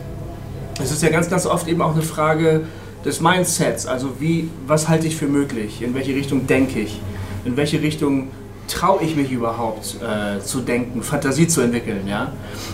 [0.83, 2.63] es ist ja ganz, ganz oft eben auch eine Frage
[3.05, 3.87] des Mindsets.
[3.87, 5.83] Also wie, was halte ich für möglich?
[5.83, 7.01] In welche Richtung denke ich?
[7.45, 8.29] In welche Richtung
[8.69, 12.07] traue ich mich überhaupt äh, zu denken, Fantasie zu entwickeln?
[12.07, 12.33] Ja?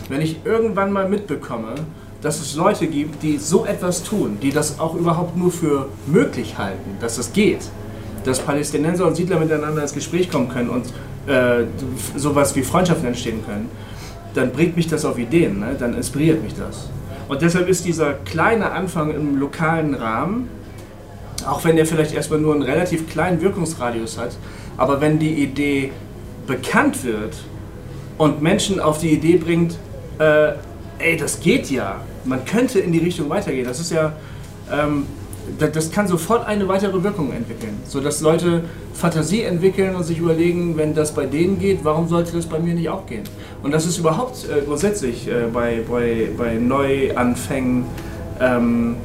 [0.08, 1.74] Wenn ich irgendwann mal mitbekomme,
[2.20, 6.56] dass es Leute gibt, die so etwas tun, die das auch überhaupt nur für möglich
[6.58, 7.60] halten, dass es geht,
[8.24, 10.86] dass Palästinenser und Siedler miteinander ins Gespräch kommen können und
[11.26, 11.64] äh,
[12.16, 13.68] sowas wie Freundschaften entstehen können,
[14.34, 15.76] dann bringt mich das auf Ideen, ne?
[15.78, 16.88] dann inspiriert mich das.
[17.28, 20.48] Und deshalb ist dieser kleine Anfang im lokalen Rahmen,
[21.46, 24.36] auch wenn der vielleicht erstmal nur einen relativ kleinen Wirkungsradius hat,
[24.76, 25.92] aber wenn die Idee
[26.46, 27.36] bekannt wird
[28.18, 29.76] und Menschen auf die Idee bringt,
[30.18, 30.52] äh,
[30.98, 34.12] ey, das geht ja, man könnte in die Richtung weitergehen, das ist ja,
[34.72, 35.06] ähm,
[35.58, 38.64] das, das kann sofort eine weitere Wirkung entwickeln, sodass Leute
[38.94, 42.74] Fantasie entwickeln und sich überlegen, wenn das bei denen geht, warum sollte das bei mir
[42.74, 43.24] nicht auch gehen?
[43.62, 47.84] Und das ist überhaupt äh, grundsätzlich äh, bei, bei, bei Neuanfängen
[48.40, 48.96] ähm,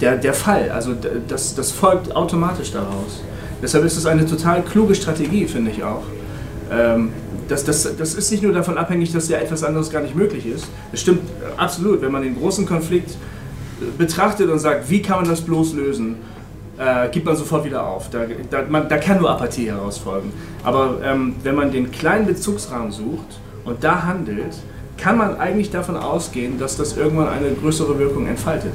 [0.00, 0.70] der, der Fall.
[0.70, 0.92] Also
[1.28, 3.22] das, das folgt automatisch daraus.
[3.62, 6.02] Deshalb ist es eine total kluge Strategie, finde ich auch.
[6.70, 7.12] Ähm,
[7.48, 10.46] das, das, das ist nicht nur davon abhängig, dass ja etwas anderes gar nicht möglich
[10.46, 10.66] ist.
[10.92, 15.18] Es stimmt äh, absolut, wenn man den großen Konflikt äh, betrachtet und sagt, wie kann
[15.20, 16.16] man das bloß lösen,
[16.78, 18.10] äh, gibt man sofort wieder auf.
[18.10, 20.32] Da, da, man, da kann nur Apathie heraus folgen.
[20.62, 24.56] Aber ähm, wenn man den kleinen Bezugsrahmen sucht und da handelt,
[24.98, 28.72] kann man eigentlich davon ausgehen, dass das irgendwann eine größere Wirkung entfaltet.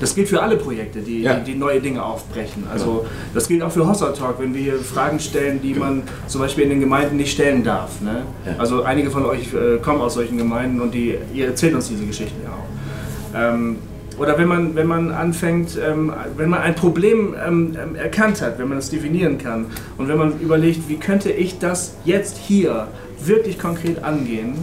[0.00, 1.34] Das gilt für alle Projekte, die, Ja.
[1.34, 2.64] die, die neue Dinge aufbrechen.
[2.72, 3.04] Also
[3.34, 6.64] das gilt auch für Hossa Talk, wenn wir hier Fragen stellen, die man zum Beispiel
[6.64, 8.00] in den Gemeinden nicht stellen darf.
[8.00, 8.22] Ne?
[8.46, 8.52] Ja.
[8.58, 12.06] Also einige von euch äh, kommen aus solchen Gemeinden und die, ihr erzählt uns diese
[12.06, 13.54] Geschichten ja auch.
[13.54, 13.76] Ähm,
[14.16, 18.60] oder wenn man, wenn man anfängt, ähm, wenn man ein Problem ähm, ähm, erkannt hat,
[18.60, 19.66] wenn man es definieren kann
[19.98, 22.86] und wenn man überlegt, wie könnte ich das jetzt hier
[23.24, 24.54] wirklich konkret angehen,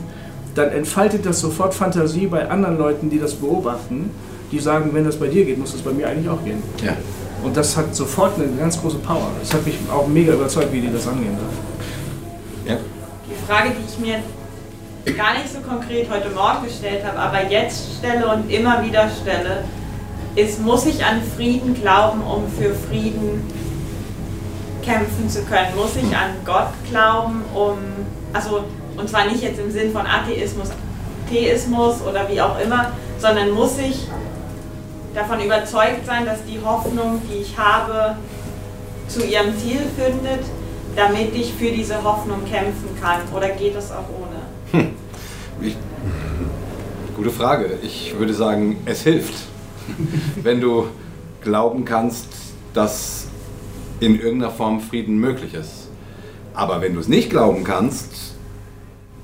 [0.56, 4.12] dann entfaltet das sofort Fantasie bei anderen Leuten, die das beobachten,
[4.52, 6.62] die sagen, wenn das bei dir geht, muss das bei mir eigentlich auch gehen.
[6.84, 6.94] Ja.
[7.44, 9.30] Und das hat sofort eine ganz große Power.
[9.40, 11.38] Das hat mich auch mega überzeugt, wie die das angehen.
[12.66, 12.78] Ja.
[13.28, 14.20] Die Frage, die ich mir
[15.18, 19.64] gar nicht so konkret heute Morgen gestellt habe, aber jetzt stelle und immer wieder stelle,
[20.36, 23.42] ist, muss ich an Frieden glauben, um für Frieden
[24.84, 25.76] kämpfen zu können?
[25.76, 27.78] Muss ich an Gott glauben, um,
[28.34, 28.64] also,
[28.98, 30.70] und zwar nicht jetzt im Sinn von Atheismus,
[31.30, 34.08] Theismus oder wie auch immer, sondern muss ich
[35.14, 38.16] davon überzeugt sein, dass die Hoffnung, die ich habe,
[39.08, 40.46] zu ihrem Ziel findet,
[40.96, 43.22] damit ich für diese Hoffnung kämpfen kann?
[43.36, 44.88] Oder geht das auch ohne?
[45.62, 45.78] Ich,
[47.16, 47.78] gute Frage.
[47.84, 49.34] Ich würde sagen, es hilft,
[50.44, 50.88] wenn du
[51.42, 52.28] glauben kannst,
[52.74, 53.28] dass
[54.00, 55.90] in irgendeiner Form Frieden möglich ist.
[56.54, 58.31] Aber wenn du es nicht glauben kannst,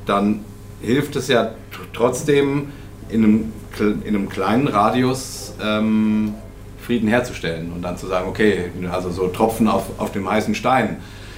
[0.07, 0.41] dann
[0.81, 1.51] hilft es ja
[1.93, 2.69] trotzdem
[3.09, 6.33] in einem, in einem kleinen Radius ähm,
[6.81, 10.97] Frieden herzustellen und dann zu sagen, okay, also so Tropfen auf, auf dem heißen Stein.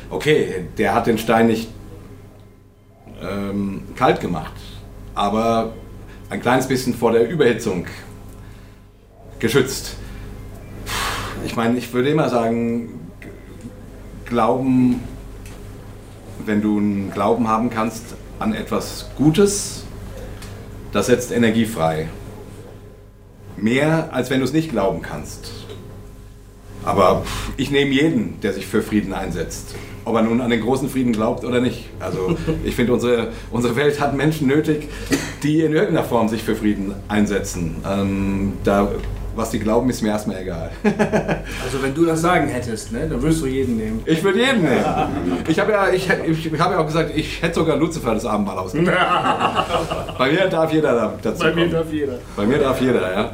[0.09, 1.69] Okay, der hat den Stein nicht
[3.21, 4.53] ähm, kalt gemacht,
[5.15, 5.73] aber
[6.29, 7.85] ein kleines bisschen vor der Überhitzung
[9.39, 9.95] geschützt.
[11.45, 12.99] Ich meine, ich würde immer sagen,
[14.25, 15.01] Glauben,
[16.45, 19.83] wenn du einen Glauben haben kannst an etwas Gutes,
[20.91, 22.07] das setzt Energie frei.
[23.57, 25.51] Mehr, als wenn du es nicht glauben kannst.
[26.85, 27.23] Aber
[27.57, 29.75] ich nehme jeden, der sich für Frieden einsetzt.
[30.05, 31.89] Ob er nun an den großen Frieden glaubt oder nicht.
[31.99, 34.87] Also ich finde, unsere, unsere Welt hat Menschen nötig,
[35.43, 37.75] die in irgendeiner Form sich für Frieden einsetzen.
[37.85, 38.89] Ähm, da,
[39.39, 40.69] was die glauben, ist mir erstmal egal.
[41.63, 44.01] Also wenn du das Sagen hättest, ne, dann würdest du jeden nehmen.
[44.05, 44.83] Ich würde jeden nehmen.
[45.47, 48.57] Ich habe ja, ich, ich habe ja auch gesagt, ich hätte sogar Lucifer das Abendmahl
[48.59, 48.93] ausgegeben.
[50.17, 51.71] Bei mir darf jeder da- dazu Bei mir kommen.
[51.71, 52.13] darf jeder.
[52.35, 53.31] Bei mir darf jeder, ja.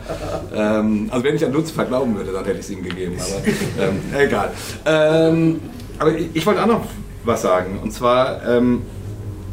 [0.55, 3.15] Ähm, also wenn ich an Lucifer glauben würde, dann hätte ich es ihm gegeben.
[3.19, 4.51] Aber ähm, egal.
[4.85, 5.59] Ähm,
[5.99, 6.85] aber ich, ich wollte auch noch
[7.23, 7.79] was sagen.
[7.81, 8.81] Und zwar, ähm,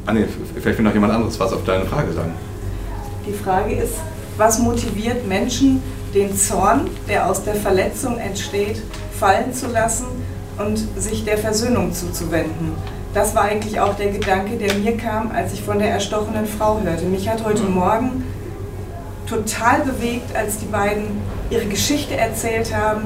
[0.07, 0.25] ah nee,
[0.61, 2.33] vielleicht will noch jemand anderes was auf deine Frage sagen.
[3.27, 3.95] Die Frage ist,
[4.37, 5.83] was motiviert Menschen,
[6.15, 8.83] den Zorn, der aus der Verletzung entsteht,
[9.19, 10.07] fallen zu lassen
[10.59, 12.73] und sich der Versöhnung zuzuwenden?
[13.15, 16.81] Das war eigentlich auch der Gedanke, der mir kam, als ich von der erstochenen Frau
[16.81, 17.05] hörte.
[17.05, 18.25] Mich hat heute Morgen
[19.27, 21.05] total bewegt, als die beiden
[21.51, 23.03] ihre Geschichte erzählt haben,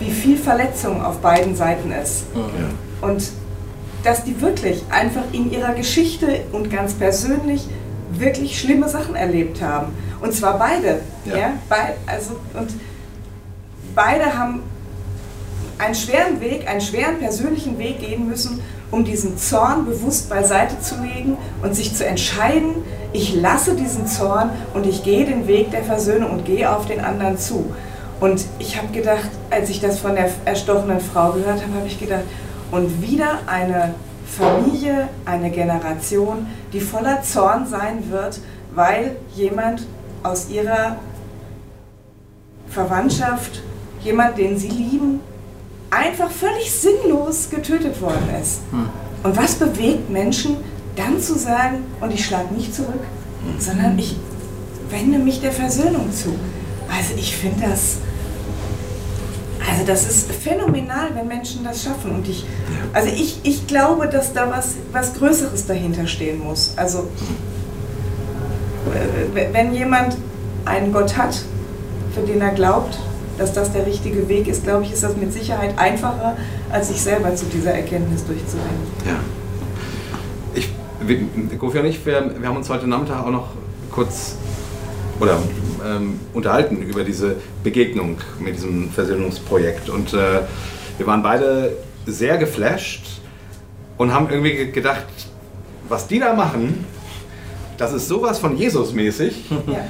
[0.00, 2.24] wie viel Verletzung auf beiden Seiten ist.
[3.00, 3.30] Und
[4.02, 7.68] dass die wirklich einfach in ihrer Geschichte und ganz persönlich
[8.12, 9.92] wirklich schlimme Sachen erlebt haben.
[10.24, 11.00] Und zwar beide.
[11.24, 11.36] Ja.
[11.36, 11.52] Ja.
[11.68, 12.70] Bei, also, und
[13.94, 14.62] beide haben
[15.78, 20.94] einen schweren Weg, einen schweren persönlichen Weg gehen müssen, um diesen Zorn bewusst beiseite zu
[21.02, 22.76] legen und sich zu entscheiden,
[23.12, 27.00] ich lasse diesen Zorn und ich gehe den Weg der Versöhnung und gehe auf den
[27.00, 27.72] anderen zu.
[28.20, 31.98] Und ich habe gedacht, als ich das von der erstochenen Frau gehört habe, habe ich
[31.98, 32.22] gedacht,
[32.70, 33.94] und wieder eine
[34.26, 38.40] Familie, eine Generation, die voller Zorn sein wird,
[38.74, 39.86] weil jemand
[40.24, 40.96] aus ihrer
[42.68, 43.62] Verwandtschaft,
[44.02, 45.20] jemand, den sie lieben,
[45.90, 48.60] einfach völlig sinnlos getötet worden ist.
[49.22, 50.56] Und was bewegt Menschen,
[50.96, 53.02] dann zu sagen, und ich schlage nicht zurück,
[53.58, 54.16] sondern ich
[54.90, 56.34] wende mich der Versöhnung zu.
[56.88, 57.98] Also ich finde das,
[59.70, 62.12] also das ist phänomenal, wenn Menschen das schaffen.
[62.12, 62.44] Und ich,
[62.92, 66.74] also ich, ich glaube, dass da was, was Größeres dahinter stehen muss.
[66.76, 67.53] Also äh,
[69.52, 70.16] wenn jemand
[70.64, 71.42] einen Gott hat,
[72.14, 72.98] für den er glaubt,
[73.38, 76.36] dass das der richtige Weg ist, glaube ich, ist das mit Sicherheit einfacher,
[76.70, 78.86] als sich selber zu dieser Erkenntnis durchzuringen.
[79.04, 79.18] Ja.
[80.54, 80.70] Ich,
[81.58, 83.48] Gofi und ich, wir, wir haben uns heute Nachmittag auch noch
[83.90, 84.36] kurz
[85.20, 85.38] oder
[85.84, 89.88] ähm, unterhalten über diese Begegnung mit diesem Versöhnungsprojekt.
[89.88, 90.40] Und äh,
[90.98, 91.76] wir waren beide
[92.06, 93.20] sehr geflasht
[93.96, 95.06] und haben irgendwie ge- gedacht,
[95.88, 96.84] was die da machen,
[97.76, 99.50] das ist sowas von Jesus-mäßig.
[99.50, 99.84] Ja.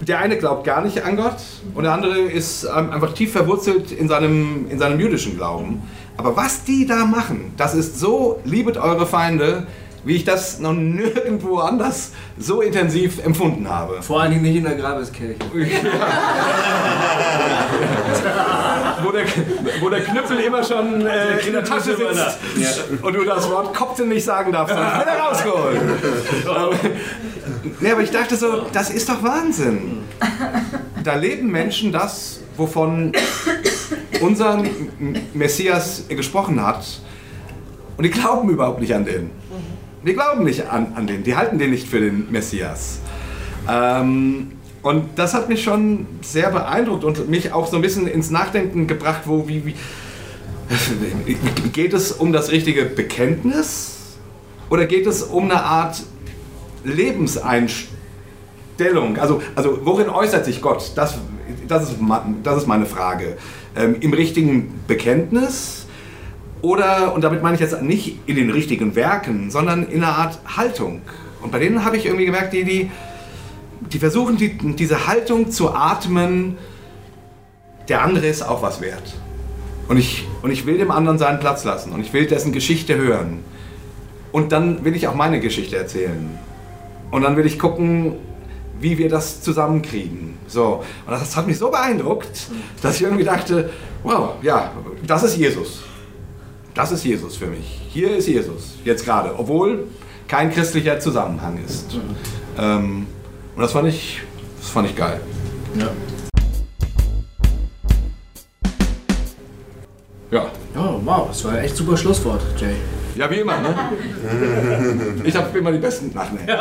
[0.00, 1.36] Der eine glaubt gar nicht an Gott
[1.74, 5.82] und der andere ist ähm, einfach tief verwurzelt in seinem, in seinem jüdischen Glauben.
[6.16, 9.66] Aber was die da machen, das ist so, liebet eure Feinde,
[10.04, 14.02] wie ich das noch nirgendwo anders so intensiv empfunden habe.
[14.02, 15.36] Vor allen Dingen nicht in der Grabeskirche.
[19.04, 19.24] wo, der,
[19.80, 24.08] wo der Knüppel immer schon äh, in der Tasche sitzt und du das Wort Kopten
[24.08, 25.80] nicht sagen darfst, dann wird er rausgeholt.
[27.80, 30.04] nee, aber ich dachte so, das ist doch Wahnsinn.
[31.02, 33.12] Da leben Menschen das, wovon
[34.20, 34.62] unser
[35.34, 36.84] Messias gesprochen hat.
[37.96, 39.30] Und die glauben überhaupt nicht an den.
[40.04, 41.22] Die glauben nicht an, an den.
[41.22, 42.98] Die halten den nicht für den Messias.
[43.68, 44.52] Ähm,
[44.82, 48.88] und das hat mich schon sehr beeindruckt und mich auch so ein bisschen ins Nachdenken
[48.88, 49.74] gebracht, wo, wie, wie,
[51.72, 54.16] geht es um das richtige Bekenntnis
[54.70, 56.02] oder geht es um eine Art
[56.82, 59.18] Lebenseinstellung?
[59.18, 60.92] Also, also worin äußert sich Gott?
[60.96, 61.18] Das,
[61.68, 61.98] das, ist,
[62.42, 63.36] das ist meine Frage.
[63.76, 65.86] Ähm, Im richtigen Bekenntnis
[66.60, 70.38] oder, und damit meine ich jetzt nicht in den richtigen Werken, sondern in einer Art
[70.56, 71.02] Haltung.
[71.40, 72.90] Und bei denen habe ich irgendwie gemerkt, die, die,
[73.90, 76.58] die versuchen die, diese Haltung zu atmen,
[77.88, 79.14] der andere ist auch was wert.
[79.88, 82.96] Und ich, und ich will dem anderen seinen Platz lassen und ich will dessen Geschichte
[82.96, 83.44] hören.
[84.30, 86.38] Und dann will ich auch meine Geschichte erzählen.
[87.10, 88.14] Und dann will ich gucken,
[88.80, 90.38] wie wir das zusammenkriegen.
[90.46, 90.82] So.
[91.06, 92.48] Und das hat mich so beeindruckt,
[92.80, 93.70] dass ich irgendwie dachte,
[94.02, 94.72] wow, ja,
[95.06, 95.82] das ist Jesus.
[96.74, 97.80] das ist Jesus für mich.
[97.90, 99.88] Hier ist Jesus, jetzt gerade, obwohl
[100.28, 101.98] kein christlicher Zusammenhang ist.
[102.58, 103.06] Ähm,
[103.54, 104.22] und das fand ich,
[104.60, 105.20] das fand ich geil.
[105.78, 105.88] Ja.
[110.30, 110.46] Ja.
[110.74, 112.74] Oh, wow, das war echt super Schlusswort, Jay.
[113.14, 113.74] Ja, wie immer, ne?
[115.24, 116.10] Ich habe immer die besten.
[116.16, 116.40] Ach, nee.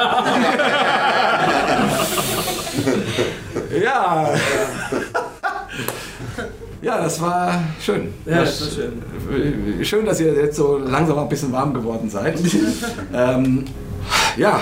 [3.81, 4.29] Ja.
[6.81, 8.13] Ja, das war schön.
[8.25, 9.85] Ja, das war schön.
[9.85, 12.39] Schön, dass ihr jetzt so langsam ein bisschen warm geworden seid.
[13.13, 13.65] ähm,
[14.35, 14.59] ja,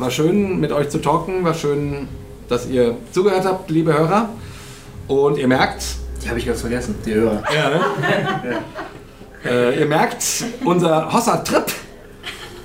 [0.00, 2.08] war schön mit euch zu talken, war schön,
[2.48, 4.30] dass ihr zugehört habt, liebe Hörer.
[5.06, 5.82] Und ihr merkt,
[6.24, 7.42] Die habe ich ganz vergessen, die Hörer.
[7.54, 7.80] ja, ne?
[9.44, 10.24] äh, ihr merkt,
[10.64, 11.64] unser Hossa-Trip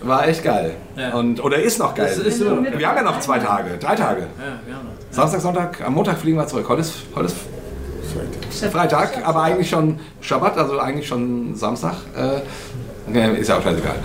[0.04, 0.76] war echt geil.
[0.96, 1.14] Ja.
[1.14, 2.08] Und, oder ist noch geil.
[2.08, 2.74] Ist noch geil.
[2.78, 4.22] wir haben ja noch zwei Tage, drei Tage.
[4.22, 4.82] Ja, ja.
[5.10, 6.68] Samstag, Sonntag, am Montag fliegen wir zurück.
[6.70, 11.96] Heute ist, heute ist Freitag, aber eigentlich schon Schabbat, also eigentlich schon Samstag.
[12.16, 13.96] Äh, ist ja auch scheißegal.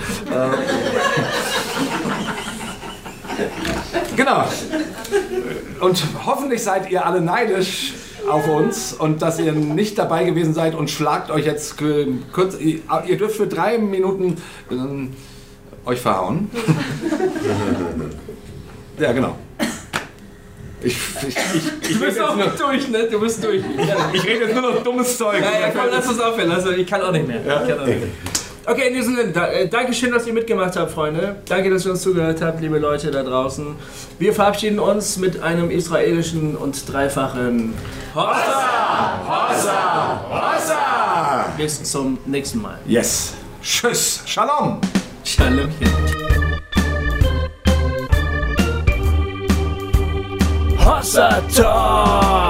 [4.16, 4.45] Genau.
[5.80, 7.95] Und hoffentlich seid ihr alle neidisch
[8.28, 11.76] auf uns und dass ihr nicht dabei gewesen seid und schlagt euch jetzt
[12.32, 12.57] kurz.
[12.59, 14.36] Ihr dürft für drei Minuten
[14.70, 16.51] äh, euch verhauen.
[18.99, 19.36] ja, genau.
[20.82, 20.97] Ich,
[21.28, 21.36] ich, ich,
[21.91, 23.05] ich Du bist auch nur- durch, ne?
[23.11, 23.62] Du bist durch.
[24.14, 25.41] ich rede jetzt nur noch dummes Zeug.
[25.43, 26.51] Ja, ja, komm, lass uns aufhören.
[26.53, 27.41] Also, ich kann auch nicht mehr.
[27.41, 28.09] Ich kann auch nicht mehr.
[28.67, 31.37] Okay, in diesem Sinne, da, äh, Dankeschön, dass ihr mitgemacht habt, Freunde.
[31.47, 33.75] Danke, dass ihr uns zugehört habt, liebe Leute da draußen.
[34.19, 37.75] Wir verabschieden uns mit einem israelischen und dreifachen
[38.15, 39.21] Hossa!
[39.27, 40.21] Hossa!
[40.29, 41.53] Hossa!
[41.57, 42.79] Bis zum nächsten Mal.
[42.87, 43.35] Yes.
[43.63, 44.23] Tschüss.
[44.27, 44.81] Shalom.
[45.25, 45.69] Shalom.
[50.79, 52.50] Hossa Talk.